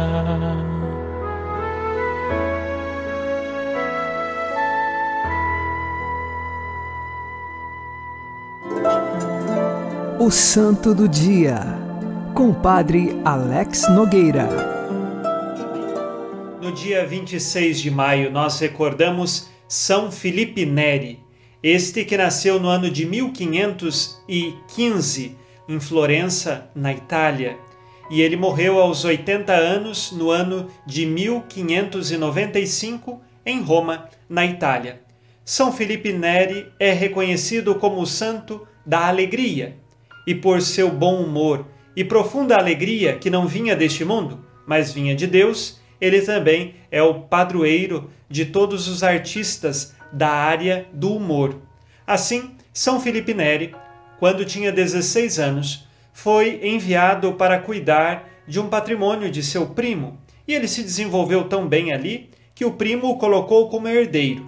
O 10.29 10.31
Santo 10.31 10.93
do 10.93 11.09
Dia, 11.09 11.59
com 12.35 12.51
o 12.51 12.53
Padre 12.53 13.19
Alex 13.25 13.89
Nogueira. 13.89 14.47
No 16.61 16.71
dia 16.71 17.03
26 17.03 17.81
de 17.81 17.89
maio, 17.89 18.29
nós 18.29 18.59
recordamos 18.59 19.49
São 19.67 20.11
Felipe 20.11 20.67
Neri, 20.67 21.19
este 21.63 22.05
que 22.05 22.15
nasceu 22.15 22.59
no 22.59 22.69
ano 22.69 22.91
de 22.91 23.07
1515 23.07 25.35
em 25.67 25.79
Florença, 25.79 26.69
na 26.75 26.93
Itália, 26.93 27.57
e 28.11 28.21
ele 28.21 28.37
morreu 28.37 28.79
aos 28.79 29.03
80 29.03 29.51
anos 29.51 30.11
no 30.11 30.29
ano 30.29 30.67
de 30.85 31.07
1595 31.07 33.19
em 33.43 33.63
Roma, 33.63 34.07
na 34.29 34.45
Itália. 34.45 35.01
São 35.43 35.73
Felipe 35.73 36.13
Neri 36.13 36.71
é 36.79 36.91
reconhecido 36.91 37.73
como 37.73 37.99
o 37.99 38.05
santo 38.05 38.67
da 38.85 39.07
alegria, 39.07 39.75
e 40.29 40.35
por 40.35 40.61
seu 40.61 40.91
bom 40.91 41.23
humor 41.23 41.65
e 41.95 42.03
profunda 42.03 42.55
alegria 42.55 43.17
que 43.17 43.31
não 43.31 43.47
vinha 43.47 43.75
deste 43.75 44.05
mundo, 44.05 44.45
mas 44.63 44.93
vinha 44.93 45.15
de 45.15 45.25
Deus, 45.25 45.81
ele 45.99 46.21
também 46.21 46.75
é 46.91 47.01
o 47.01 47.21
padroeiro 47.21 48.11
de 48.29 48.45
todos 48.45 48.87
os 48.87 49.01
artistas 49.01 49.95
da 50.13 50.29
área 50.29 50.87
do 50.93 51.15
humor. 51.15 51.55
Assim, 52.05 52.51
São 52.71 52.99
Felipe 52.99 53.33
Neri, 53.33 53.73
quando 54.19 54.45
tinha 54.45 54.71
16 54.71 55.39
anos, 55.39 55.87
foi 56.13 56.59
enviado 56.61 57.33
para 57.33 57.57
cuidar 57.57 58.29
de 58.47 58.59
um 58.59 58.69
patrimônio 58.69 59.31
de 59.31 59.41
seu 59.41 59.69
primo, 59.69 60.19
e 60.47 60.53
ele 60.53 60.67
se 60.67 60.83
desenvolveu 60.83 61.45
tão 61.45 61.67
bem 61.67 61.91
ali 61.91 62.29
que 62.53 62.65
o 62.65 62.73
primo 62.73 63.09
o 63.09 63.17
colocou 63.17 63.67
como 63.67 63.87
herdeiro. 63.87 64.47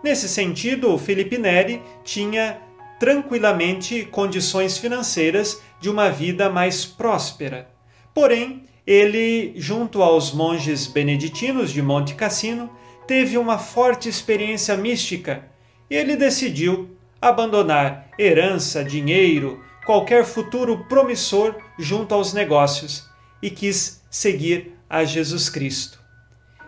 Nesse 0.00 0.28
sentido, 0.28 0.96
Felipe 0.96 1.38
Neri 1.38 1.82
tinha 2.04 2.67
tranquilamente 2.98 4.04
condições 4.04 4.78
financeiras 4.78 5.62
de 5.80 5.88
uma 5.88 6.10
vida 6.10 6.50
mais 6.50 6.84
próspera. 6.84 7.68
Porém, 8.12 8.64
ele, 8.86 9.52
junto 9.56 10.02
aos 10.02 10.32
monges 10.32 10.86
beneditinos 10.86 11.70
de 11.70 11.82
Monte 11.82 12.14
Cassino, 12.14 12.70
teve 13.06 13.38
uma 13.38 13.58
forte 13.58 14.08
experiência 14.08 14.76
mística 14.76 15.44
e 15.90 15.94
ele 15.94 16.16
decidiu 16.16 16.90
abandonar 17.20 18.08
herança, 18.18 18.84
dinheiro, 18.84 19.62
qualquer 19.84 20.24
futuro 20.24 20.84
promissor 20.88 21.54
junto 21.78 22.14
aos 22.14 22.32
negócios 22.32 23.08
e 23.42 23.50
quis 23.50 24.02
seguir 24.10 24.74
a 24.88 25.04
Jesus 25.04 25.48
Cristo. 25.48 25.98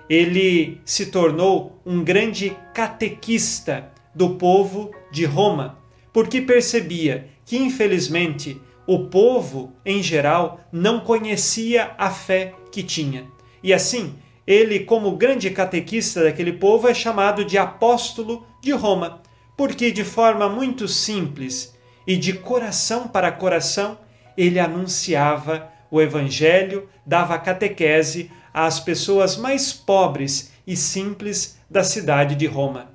Ele 0.09 0.81
se 0.85 1.07
tornou 1.07 1.81
um 1.85 2.03
grande 2.03 2.57
catequista 2.75 3.91
do 4.15 4.37
povo 4.37 4.91
de 5.13 5.25
Roma, 5.25 5.79
porque 6.13 6.41
percebia 6.41 7.29
que, 7.45 7.57
infelizmente, 7.57 8.61
o 8.87 9.07
povo, 9.07 9.73
em 9.85 10.03
geral, 10.03 10.61
não 10.73 11.01
conhecia 11.01 11.93
a 11.97 12.11
fé 12.11 12.55
que 12.73 12.83
tinha. 12.83 13.27
E 13.63 13.73
assim, 13.73 14.15
ele, 14.47 14.81
como 14.81 15.17
grande 15.17 15.51
catequista 15.51 16.25
daquele 16.25 16.53
povo, 16.53 16.89
é 16.89 16.95
chamado 16.95 17.45
de 17.45 17.57
apóstolo 17.57 18.47
de 18.61 18.73
Roma, 18.73 19.23
porque 19.57 19.93
de 19.93 20.03
forma 20.03 20.49
muito 20.49 20.89
simples 20.89 21.75
e 22.07 22.17
de 22.17 22.33
coração 22.33 23.07
para 23.07 23.31
coração, 23.31 23.99
ele 24.37 24.59
anunciava 24.59 25.71
o 25.91 26.01
evangelho, 26.01 26.89
dava 27.05 27.39
catequese 27.39 28.31
às 28.53 28.81
pessoas 28.81 29.37
mais 29.37 29.73
pobres 29.73 30.53
e 30.67 30.77
simples 30.77 31.59
da 31.71 31.85
cidade 31.85 32.35
de 32.35 32.47
Roma. 32.47 32.91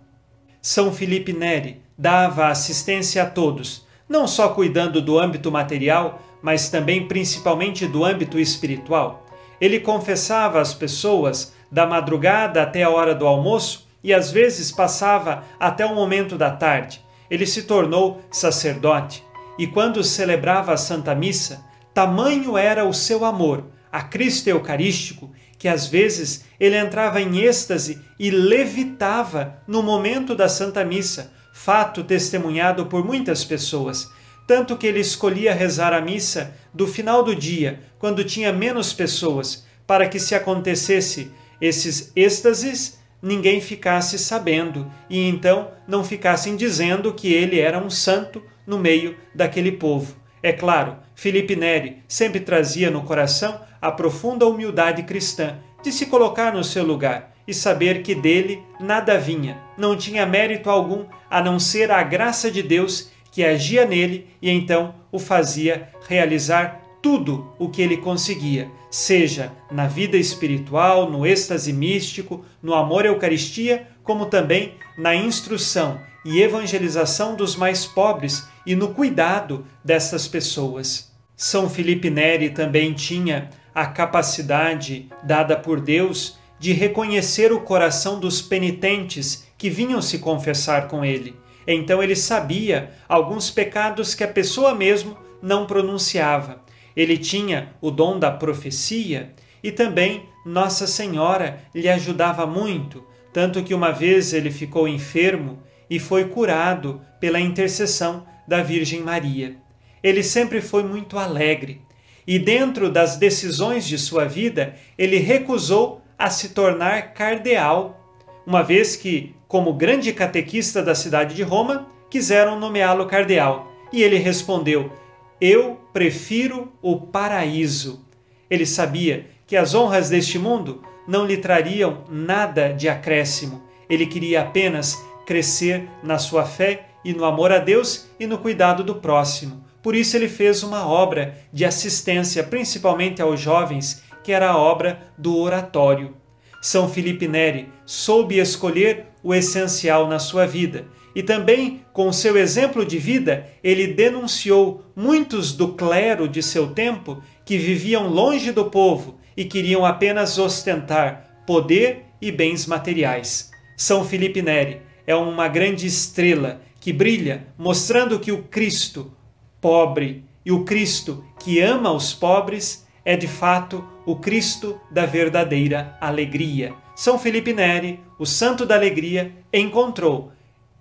São 0.62 0.91
Felipe 0.91 1.32
Neri 1.32 1.85
dava 1.97 2.47
assistência 2.47 3.23
a 3.23 3.25
todos, 3.25 3.86
não 4.08 4.27
só 4.27 4.49
cuidando 4.49 5.01
do 5.01 5.19
âmbito 5.19 5.51
material, 5.51 6.21
mas 6.41 6.69
também 6.69 7.08
principalmente 7.08 7.88
do 7.88 8.03
âmbito 8.03 8.39
espiritual. 8.39 9.25
Ele 9.60 9.79
confessava 9.79 10.60
às 10.60 10.73
pessoas 10.73 11.53
da 11.71 11.86
madrugada 11.86 12.62
até 12.62 12.84
a 12.84 12.89
hora 12.89 13.15
do 13.15 13.25
almoço 13.25 13.88
e 14.03 14.13
às 14.13 14.31
vezes 14.31 14.71
passava 14.71 15.43
até 15.60 15.86
o 15.86 15.95
momento 15.95 16.38
da 16.38 16.51
tarde. 16.51 17.01
Ele 17.29 17.45
se 17.45 17.63
tornou 17.63 18.21
sacerdote 18.29 19.23
e 19.58 19.65
quando 19.65 20.03
celebrava 20.03 20.73
a 20.73 20.77
Santa 20.77 21.15
Missa, 21.15 21.65
tamanho 21.93 22.58
era 22.58 22.86
o 22.86 22.93
seu 22.93 23.25
amor 23.25 23.65
a 23.91 24.01
Cristo 24.01 24.49
Eucarístico 24.49 25.31
que 25.58 25.69
às 25.69 25.88
vezes 25.88 26.45
ele 26.60 26.77
entrava 26.77 27.21
em 27.21 27.39
êxtase 27.39 28.01
e 28.19 28.29
levitava 28.29 29.58
no 29.65 29.81
momento 29.81 30.36
da 30.36 30.49
Santa 30.49 30.84
Missa, 30.84 31.31
fato 31.56 32.04
testemunhado 32.04 32.86
por 32.88 33.04
muitas 33.04 33.46
pessoas. 33.46 34.12
Tanto 34.46 34.76
que 34.76 34.86
ele 34.86 35.00
escolhia 35.00 35.54
rezar 35.54 35.94
a 35.94 36.02
missa 36.02 36.54
do 36.74 36.86
final 36.86 37.24
do 37.24 37.34
dia, 37.34 37.80
quando 37.98 38.26
tinha 38.26 38.52
menos 38.52 38.91
pessoas, 38.91 39.65
para 39.88 40.06
que 40.08 40.20
se 40.20 40.36
acontecesse 40.36 41.32
esses 41.62 42.12
êxtases, 42.13 43.00
ninguém 43.22 43.62
ficasse 43.62 44.20
sabendo 44.20 44.91
e 45.10 45.30
então 45.30 45.72
não 45.88 46.04
ficassem 46.04 46.58
dizendo 46.58 47.13
que 47.13 47.34
ele 47.34 47.58
era 47.58 47.80
um 47.80 47.89
santo 47.89 48.44
no 48.68 48.78
meio 48.78 49.15
daquele 49.34 49.72
povo. 49.72 50.13
É 50.44 50.52
claro, 50.52 50.98
Felipe 51.15 51.56
Neri 51.56 52.04
sempre 52.06 52.41
trazia 52.41 52.91
no 52.91 53.04
coração 53.04 53.62
a 53.82 53.89
profunda 53.91 54.46
humildade 54.46 55.04
cristã 55.04 55.58
de 55.82 55.91
se 55.91 56.08
colocar 56.08 56.54
no 56.54 56.65
seu 56.65 56.84
lugar 56.84 57.35
e 57.47 57.53
saber 57.53 58.01
que 58.01 58.15
dele 58.15 58.63
nada 58.79 59.17
vinha, 59.17 59.58
não 59.77 59.95
tinha 59.95 60.25
mérito 60.25 60.69
algum 60.69 61.05
a 61.29 61.41
não 61.41 61.60
ser 61.60 61.91
a 61.91 62.01
graça 62.03 62.49
de 62.49 62.63
Deus 62.63 63.12
que 63.31 63.43
agia 63.43 63.86
nele 63.86 64.27
e 64.41 64.49
então 64.49 64.95
o 65.12 65.19
fazia 65.19 65.89
realizar 66.08 66.81
tudo 67.01 67.53
o 67.60 67.69
que 67.69 67.81
ele 67.81 67.97
conseguia, 67.97 68.71
seja 68.89 69.51
na 69.69 69.88
vida 69.88 70.17
espiritual, 70.17 71.10
no 71.10 71.25
êxtase 71.25 71.71
místico, 71.71 72.43
no 72.63 72.73
amor 72.73 73.05
à 73.05 73.10
Eucaristia, 73.10 73.88
como 74.03 74.25
também 74.25 74.73
na 74.97 75.13
instrução 75.13 75.99
e 76.25 76.41
evangelização 76.41 77.36
dos 77.36 77.55
mais 77.55 77.86
pobres 77.86 78.47
e 78.65 78.75
no 78.75 78.93
cuidado 78.93 79.67
dessas 79.84 80.27
pessoas. 80.27 81.13
São 81.38 81.69
Felipe 81.69 82.10
Neri 82.10 82.49
também 82.49 82.93
tinha 82.93 83.49
a 83.73 83.86
capacidade 83.86 85.08
dada 85.21 85.55
por 85.55 85.79
Deus 85.79 86.39
de 86.60 86.74
reconhecer 86.74 87.52
o 87.52 87.62
coração 87.62 88.20
dos 88.20 88.41
penitentes 88.41 89.48
que 89.58 89.70
vinham 89.70 90.02
se 90.02 90.20
confessar 90.20 90.88
com 90.88 91.04
ele. 91.04 91.36
Então 91.68 92.02
ele 92.02 92.15
sabia 92.15 92.91
alguns 93.08 93.50
pecados 93.50 94.13
que 94.13 94.24
a 94.24 94.28
pessoa 94.28 94.74
mesmo 94.74 95.18
não 95.41 95.65
pronunciava. 95.65 96.62
Ele 96.96 97.18
tinha 97.18 97.74
o 97.82 97.91
dom 97.91 98.18
da 98.20 98.32
profecia 98.32 99.34
e 99.63 99.72
também 99.72 100.26
Nossa 100.46 100.88
Senhora 100.88 101.60
lhe 101.74 101.89
ajudava 101.89 102.46
muito, 102.46 103.04
tanto 103.34 103.63
que 103.63 103.74
uma 103.74 103.91
vez 103.91 104.34
ele 104.34 104.52
ficou 104.52 104.88
enfermo 104.88 105.62
e 105.89 106.00
foi 106.00 106.26
curado 106.26 107.02
pela 107.20 107.39
intercessão 107.39 108.26
da 108.48 108.62
Virgem 108.62 109.02
Maria. 109.02 109.58
Ele 110.02 110.24
sempre 110.24 110.62
foi 110.62 110.84
muito 110.84 111.18
alegre 111.18 111.82
e, 112.28 112.39
dentro 112.39 112.89
das 112.89 113.18
decisões 113.18 113.86
de 113.86 113.98
sua 113.98 114.26
vida, 114.26 114.76
ele 114.98 115.18
recusou 115.18 116.02
a 116.17 116.30
se 116.30 116.49
tornar 116.49 117.13
cardeal, 117.13 117.99
uma 118.45 118.63
vez 118.63 118.95
que, 118.95 119.36
como 119.47 119.73
grande 119.73 120.13
catequista 120.13 120.82
da 120.82 120.95
cidade 120.95 121.36
de 121.36 121.43
Roma, 121.43 121.88
quiseram 122.10 122.60
nomeá-lo 122.60 123.06
cardeal. 123.06 123.71
E 123.91 124.01
ele 124.04 124.17
respondeu: 124.17 124.91
Eu 125.39 125.80
prefiro 125.91 126.71
o 126.82 126.99
paraíso. 126.99 128.06
Ele 128.49 128.65
sabia 128.65 129.28
que 129.47 129.58
as 129.58 129.73
honras 129.73 130.10
deste 130.10 130.38
mundo 130.38 130.84
não 131.08 131.25
lhe 131.25 131.38
trariam 131.38 132.04
nada 132.10 132.69
de 132.69 132.88
acréscimo. 132.89 133.63
Ele 133.89 134.06
queria 134.06 134.41
apenas 134.41 134.97
crescer 135.25 135.88
na 136.04 136.17
sua 136.17 136.45
fé 136.45 136.88
e 137.04 137.13
no 137.13 137.25
amor 137.25 137.51
a 137.51 137.60
Deus 137.60 138.08
e 138.19 138.25
no 138.25 138.38
cuidado 138.38 138.84
do 138.84 138.95
próximo. 138.95 139.63
Por 139.82 139.95
isso 139.95 140.17
ele 140.17 140.28
fez 140.28 140.63
uma 140.63 140.88
obra 140.88 141.38
de 141.54 141.63
assistência, 141.63 142.43
principalmente 142.43 143.21
aos 143.21 143.39
jovens, 143.39 144.04
que 144.25 144.31
era 144.31 144.49
a 144.49 144.57
obra 144.57 145.07
do 145.15 145.38
oratório. 145.38 146.15
São 146.59 146.89
Felipe 146.89 147.27
Neri 147.27 147.69
soube 147.85 148.39
escolher 148.39 149.05
o 149.21 149.35
essencial 149.35 150.07
na 150.07 150.17
sua 150.17 150.47
vida 150.47 150.88
e 151.13 151.21
também, 151.21 151.85
com 151.93 152.11
seu 152.11 152.35
exemplo 152.35 152.83
de 152.83 152.97
vida, 152.97 153.47
ele 153.63 153.85
denunciou 153.85 154.83
muitos 154.95 155.53
do 155.53 155.73
clero 155.73 156.27
de 156.27 156.41
seu 156.41 156.73
tempo 156.73 157.21
que 157.45 157.55
viviam 157.55 158.07
longe 158.07 158.51
do 158.51 158.65
povo 158.65 159.19
e 159.38 159.45
queriam 159.45 159.85
apenas 159.85 160.39
ostentar 160.39 161.43
poder 161.45 162.05
e 162.19 162.31
bens 162.31 162.65
materiais. 162.65 163.51
São 163.77 164.03
Felipe 164.03 164.41
Neri 164.41 164.81
é 165.05 165.15
uma 165.15 165.47
grande 165.47 165.85
estrela 165.85 166.61
que 166.79 166.91
brilha, 166.91 167.45
mostrando 167.57 168.19
que 168.19 168.31
o 168.31 168.41
Cristo 168.41 169.13
pobre 169.61 170.25
e 170.43 170.51
o 170.51 170.65
Cristo 170.65 171.23
que 171.39 171.61
ama 171.61 171.91
os 171.91 172.11
pobres 172.11 172.85
é 173.05 173.15
de 173.15 173.27
fato 173.27 173.88
o 174.06 174.15
Cristo 174.15 174.80
da 174.91 175.06
verdadeira 175.06 175.98
alegria. 176.00 176.74
São 176.96 177.18
Felipe 177.18 177.54
Neri, 177.54 178.00
o 178.20 178.26
santo 178.26 178.65
da 178.65 178.76
alegria, 178.76 179.32
encontrou 179.54 180.32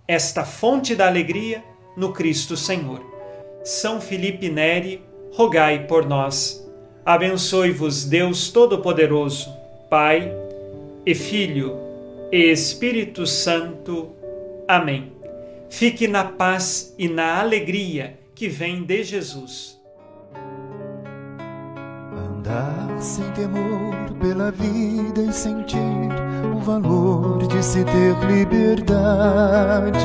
esta 0.07 0.45
fonte 0.45 0.95
da 0.95 1.07
alegria 1.07 1.63
no 1.97 2.13
Cristo 2.13 2.55
Senhor. 2.55 3.01
São 3.63 3.99
Felipe 3.99 4.49
Neri, 4.49 5.01
rogai 5.33 5.87
por 5.87 6.05
nós. 6.05 6.63
Abençoe-vos 7.05 8.05
Deus 8.05 8.49
Todo-Poderoso, 8.49 9.51
Pai 9.89 10.31
e 11.05 11.13
Filho 11.15 11.77
e 12.31 12.51
Espírito 12.51 13.25
Santo. 13.25 14.11
Amém. 14.67 15.11
Fique 15.69 16.07
na 16.07 16.23
paz 16.23 16.93
e 16.97 17.07
na 17.07 17.39
alegria 17.39 18.19
que 18.33 18.47
vem 18.47 18.83
de 18.83 19.03
Jesus. 19.03 19.74
Andar 22.45 22.99
sem 22.99 23.25
temor 23.31 23.95
pela 24.21 24.51
vida 24.51 25.19
e 25.19 25.33
sentir 25.33 25.79
o 26.55 26.59
valor 26.59 27.47
de 27.47 27.65
se 27.65 27.83
ter 27.83 28.15
liberdade. 28.27 29.97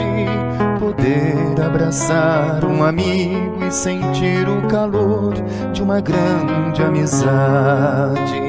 Poder 0.79 1.61
abraçar 1.63 2.65
um 2.65 2.83
amigo 2.83 3.63
e 3.63 3.71
sentir 3.71 4.49
o 4.49 4.67
calor 4.69 5.35
de 5.75 5.83
uma 5.83 6.01
grande 6.01 6.83
amizade. 6.83 8.41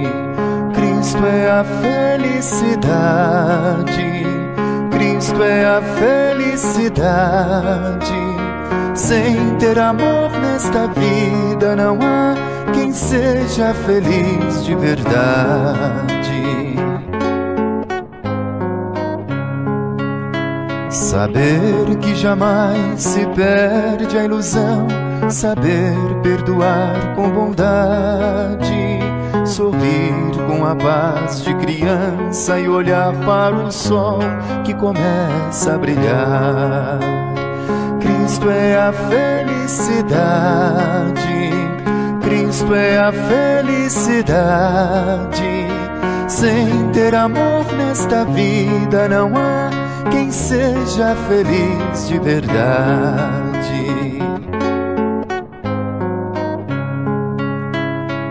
Cristo 0.74 1.26
é 1.26 1.52
a 1.52 1.66
felicidade. 1.82 2.72
Cristo 4.92 5.44
é 5.44 5.66
a 5.66 5.82
felicidade. 6.00 7.12
Sem 8.96 9.58
ter 9.58 9.78
amor 9.78 10.32
nesta 10.40 10.88
vida 10.88 11.76
não 11.76 12.00
há 12.02 12.51
quem 12.74 12.92
seja 12.92 13.74
feliz 13.74 14.66
de 14.66 14.76
verdade. 14.76 16.12
Saber 20.90 21.96
que 22.00 22.16
jamais 22.16 23.02
se 23.02 23.26
perde 23.28 24.18
a 24.18 24.24
ilusão, 24.24 24.88
saber 25.30 25.96
perdoar 26.24 27.14
com 27.16 27.30
bondade, 27.30 29.00
sorrir 29.46 30.32
com 30.48 30.66
a 30.66 30.76
paz 30.76 31.44
de 31.44 31.54
criança 31.56 32.60
e 32.60 32.68
olhar 32.68 33.14
para 33.26 33.56
o 33.56 33.72
sol 33.72 34.20
que 34.64 34.74
começa 34.74 35.76
a 35.76 35.78
brilhar. 35.78 37.00
Cristo 38.00 38.50
é 38.50 38.78
a 38.78 38.94
felicidade. 38.94 41.31
É 42.74 42.98
a 42.98 43.12
felicidade. 43.12 44.32
Sem 46.28 46.90
ter 46.94 47.14
amor 47.14 47.66
nesta 47.78 48.24
vida 48.26 49.10
não 49.10 49.34
há 49.36 49.70
quem 50.10 50.32
seja 50.32 51.16
feliz 51.28 52.08
de 52.08 52.20
verdade. 52.20 53.52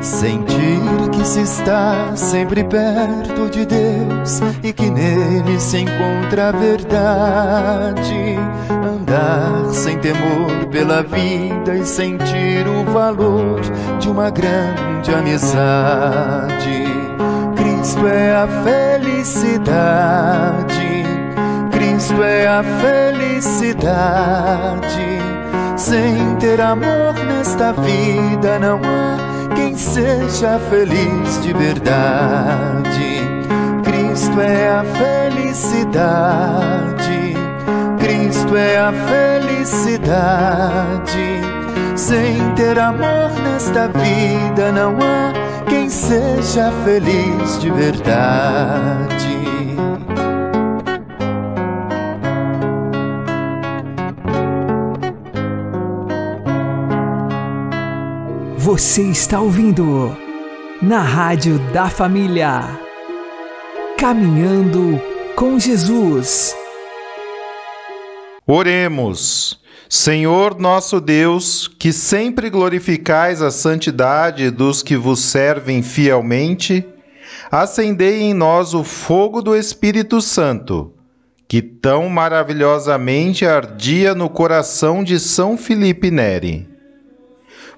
Sentir 0.01 0.81
que 1.13 1.27
se 1.27 1.43
está 1.43 2.17
sempre 2.17 2.65
perto 2.65 3.51
de 3.51 3.67
Deus 3.67 4.41
e 4.63 4.73
que 4.73 4.91
nele 4.91 5.61
se 5.61 5.79
encontra 5.79 6.49
a 6.49 6.53
verdade. 6.53 8.37
Andar 9.11 9.67
sem 9.73 9.99
temor 9.99 10.67
pela 10.71 11.03
vida 11.03 11.75
e 11.75 11.85
sentir 11.85 12.65
o 12.69 12.85
valor 12.93 13.61
de 13.99 14.09
uma 14.09 14.31
grande 14.31 15.13
amizade. 15.13 16.85
Cristo 17.57 18.07
é 18.07 18.37
a 18.37 18.47
felicidade. 18.63 21.03
Cristo 21.73 22.23
é 22.23 22.47
a 22.47 22.63
felicidade. 22.63 23.81
Sem 25.77 26.37
ter 26.37 26.61
amor 26.61 27.15
nesta 27.27 27.73
vida 27.73 28.61
não 28.61 28.77
há 28.77 29.19
quem 29.57 29.77
seja 29.77 30.61
feliz 30.71 31.43
de 31.43 31.53
verdade. 31.53 33.29
Cristo 33.83 34.41
é 34.41 34.69
a 34.69 34.85
felicidade. 34.85 37.00
Cristo 38.31 38.57
é 38.57 38.79
a 38.79 38.93
felicidade. 39.43 39.91
Sem 41.97 42.55
ter 42.55 42.79
amor 42.79 43.29
nesta 43.43 43.89
vida 43.89 44.71
não 44.71 44.97
há 45.03 45.33
quem 45.69 45.89
seja 45.89 46.71
feliz 46.85 47.59
de 47.61 47.73
verdade. 47.73 49.41
Você 58.59 59.03
está 59.03 59.41
ouvindo 59.41 60.17
na 60.81 61.01
Rádio 61.01 61.59
da 61.73 61.89
Família. 61.89 62.63
Caminhando 63.99 65.03
com 65.35 65.59
Jesus. 65.59 66.60
Oremos. 68.53 69.61
Senhor 69.89 70.59
nosso 70.59 71.01
Deus, 71.01 71.69
que 71.69 71.93
sempre 71.93 72.51
glorificais 72.51 73.41
a 73.41 73.49
santidade 73.49 74.51
dos 74.51 74.83
que 74.83 74.97
vos 74.97 75.21
servem 75.21 75.85
fielmente, 75.85 76.85
acendei 77.49 78.23
em 78.23 78.35
nós 78.35 78.75
o 78.75 78.83
fogo 78.83 79.41
do 79.41 79.55
Espírito 79.55 80.21
Santo, 80.21 80.93
que 81.47 81.63
tão 81.63 82.09
maravilhosamente 82.09 83.47
ardia 83.47 84.17
no 84.17 84.29
coração 84.29 85.05
de 85.05 85.21
São 85.21 85.57
Filipe 85.57 86.11
Neri. 86.11 86.69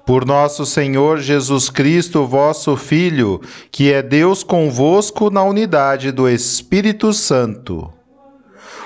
Por 0.06 0.24
nosso 0.24 0.64
Senhor 0.64 1.18
Jesus 1.18 1.68
Cristo, 1.68 2.26
vosso 2.26 2.78
Filho, 2.78 3.42
que 3.70 3.92
é 3.92 4.02
Deus 4.02 4.42
convosco 4.42 5.28
na 5.28 5.44
unidade 5.44 6.10
do 6.10 6.26
Espírito 6.26 7.12
Santo. 7.12 7.92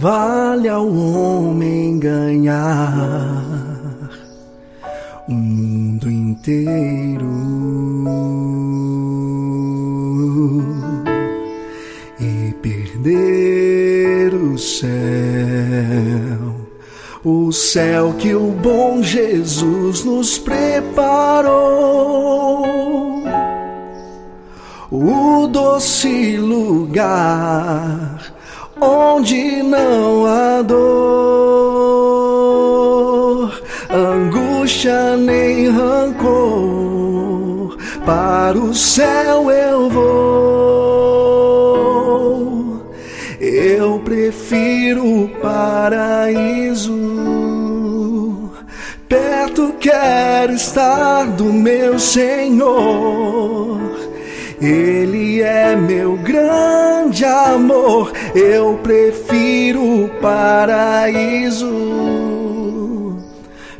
Vale 0.00 0.66
ao 0.66 0.88
homem 0.88 1.98
ganhar 1.98 3.44
o 5.28 5.32
mundo 5.32 6.10
inteiro. 6.10 7.28
E 12.18 12.54
perder 12.62 14.34
o 14.34 14.56
céu, 14.56 14.88
o 17.22 17.52
céu 17.52 18.14
que 18.18 18.34
o 18.34 18.52
bom 18.52 19.02
Jesus 19.02 20.02
nos 20.02 20.38
preparou, 20.38 21.52
o 24.90 25.46
doce 25.46 26.38
lugar 26.38 28.39
onde 28.80 29.62
não 29.62 30.26
há 30.26 30.62
dor, 30.62 30.80
angústia 33.90 35.16
nem 35.16 35.68
rancor, 35.68 37.76
para 38.06 38.58
o 38.58 38.74
céu 38.74 39.50
eu 39.50 39.90
vou. 39.90 40.80
Eu 43.40 43.98
prefiro 44.00 45.24
o 45.24 45.28
paraíso, 45.40 46.92
perto 49.08 49.74
quero 49.80 50.52
estar 50.54 51.26
do 51.26 51.44
meu 51.44 51.98
Senhor. 51.98 53.89
Ele 54.60 55.40
é 55.40 55.74
meu 55.74 56.16
grande 56.18 57.24
amor, 57.24 58.12
eu 58.34 58.78
prefiro 58.82 60.04
o 60.04 60.08
paraíso. 60.20 61.70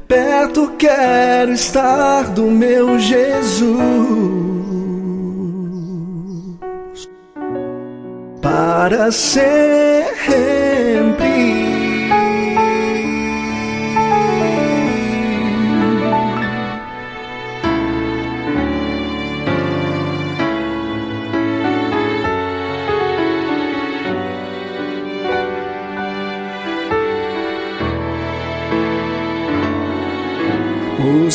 Perto 0.08 0.72
quero 0.78 1.52
estar 1.52 2.30
do 2.30 2.44
meu 2.44 2.98
Jesus. 2.98 3.70
Para 8.40 9.12
sempre. 9.12 9.50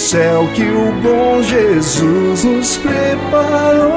Céu 0.06 0.48
que 0.54 0.62
o 0.62 0.92
bom 1.02 1.42
Jesus 1.42 2.44
nos 2.44 2.78
preparou, 2.78 3.90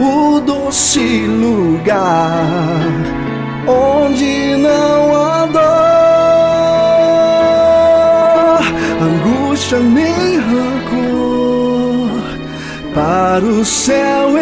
o 0.00 0.40
doce 0.40 1.26
lugar 1.28 2.90
onde 3.64 4.56
não 4.56 5.14
há 5.14 5.46
dor, 5.46 5.62
angústia 9.02 9.78
nem 9.78 10.38
rancor, 10.38 12.10
para 12.92 13.44
o 13.44 13.64
céu 13.64 14.36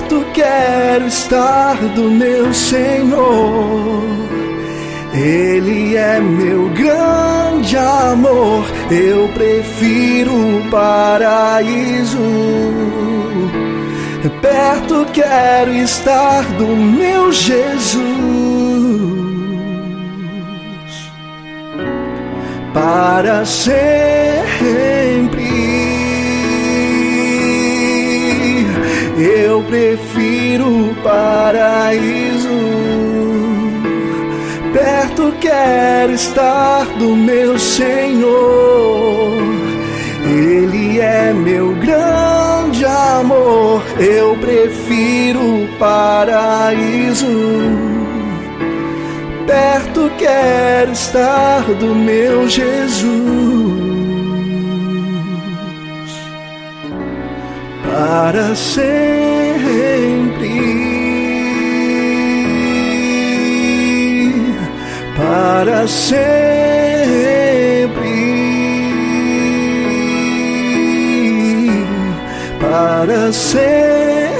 Perto 0.00 0.24
quero 0.32 1.06
estar 1.06 1.76
do 1.94 2.10
meu 2.10 2.54
Senhor. 2.54 4.02
Ele 5.12 5.94
é 5.94 6.18
meu 6.20 6.70
grande 6.70 7.76
amor. 7.76 8.64
Eu 8.90 9.28
prefiro 9.28 10.32
o 10.32 10.70
paraíso. 10.70 12.18
Perto 14.40 15.06
quero 15.12 15.72
estar 15.74 16.44
do 16.54 16.66
meu 16.66 17.30
Jesus. 17.30 18.00
para 22.72 23.44
sempre. 23.44 23.80
Eu 29.20 29.62
prefiro 29.64 30.90
o 30.90 30.94
paraíso. 31.02 32.48
Perto 34.72 35.34
quero 35.40 36.12
estar 36.12 36.86
do 36.98 37.14
meu 37.14 37.58
Senhor. 37.58 39.38
Ele 40.24 40.98
é 41.00 41.32
meu 41.34 41.74
grande 41.74 42.84
amor. 42.84 43.82
Eu 43.98 44.36
prefiro 44.36 45.64
o 45.64 45.68
paraíso 45.78 47.26
perto 49.50 50.10
quero 50.16 50.92
estar 50.92 51.62
do 51.74 51.92
meu 51.92 52.48
Jesus. 52.48 53.59
Para 57.90 58.54
sempre, 58.54 58.88
para 65.16 65.88
sempre, 65.88 66.30
para 72.60 73.32
sempre. 73.32 74.39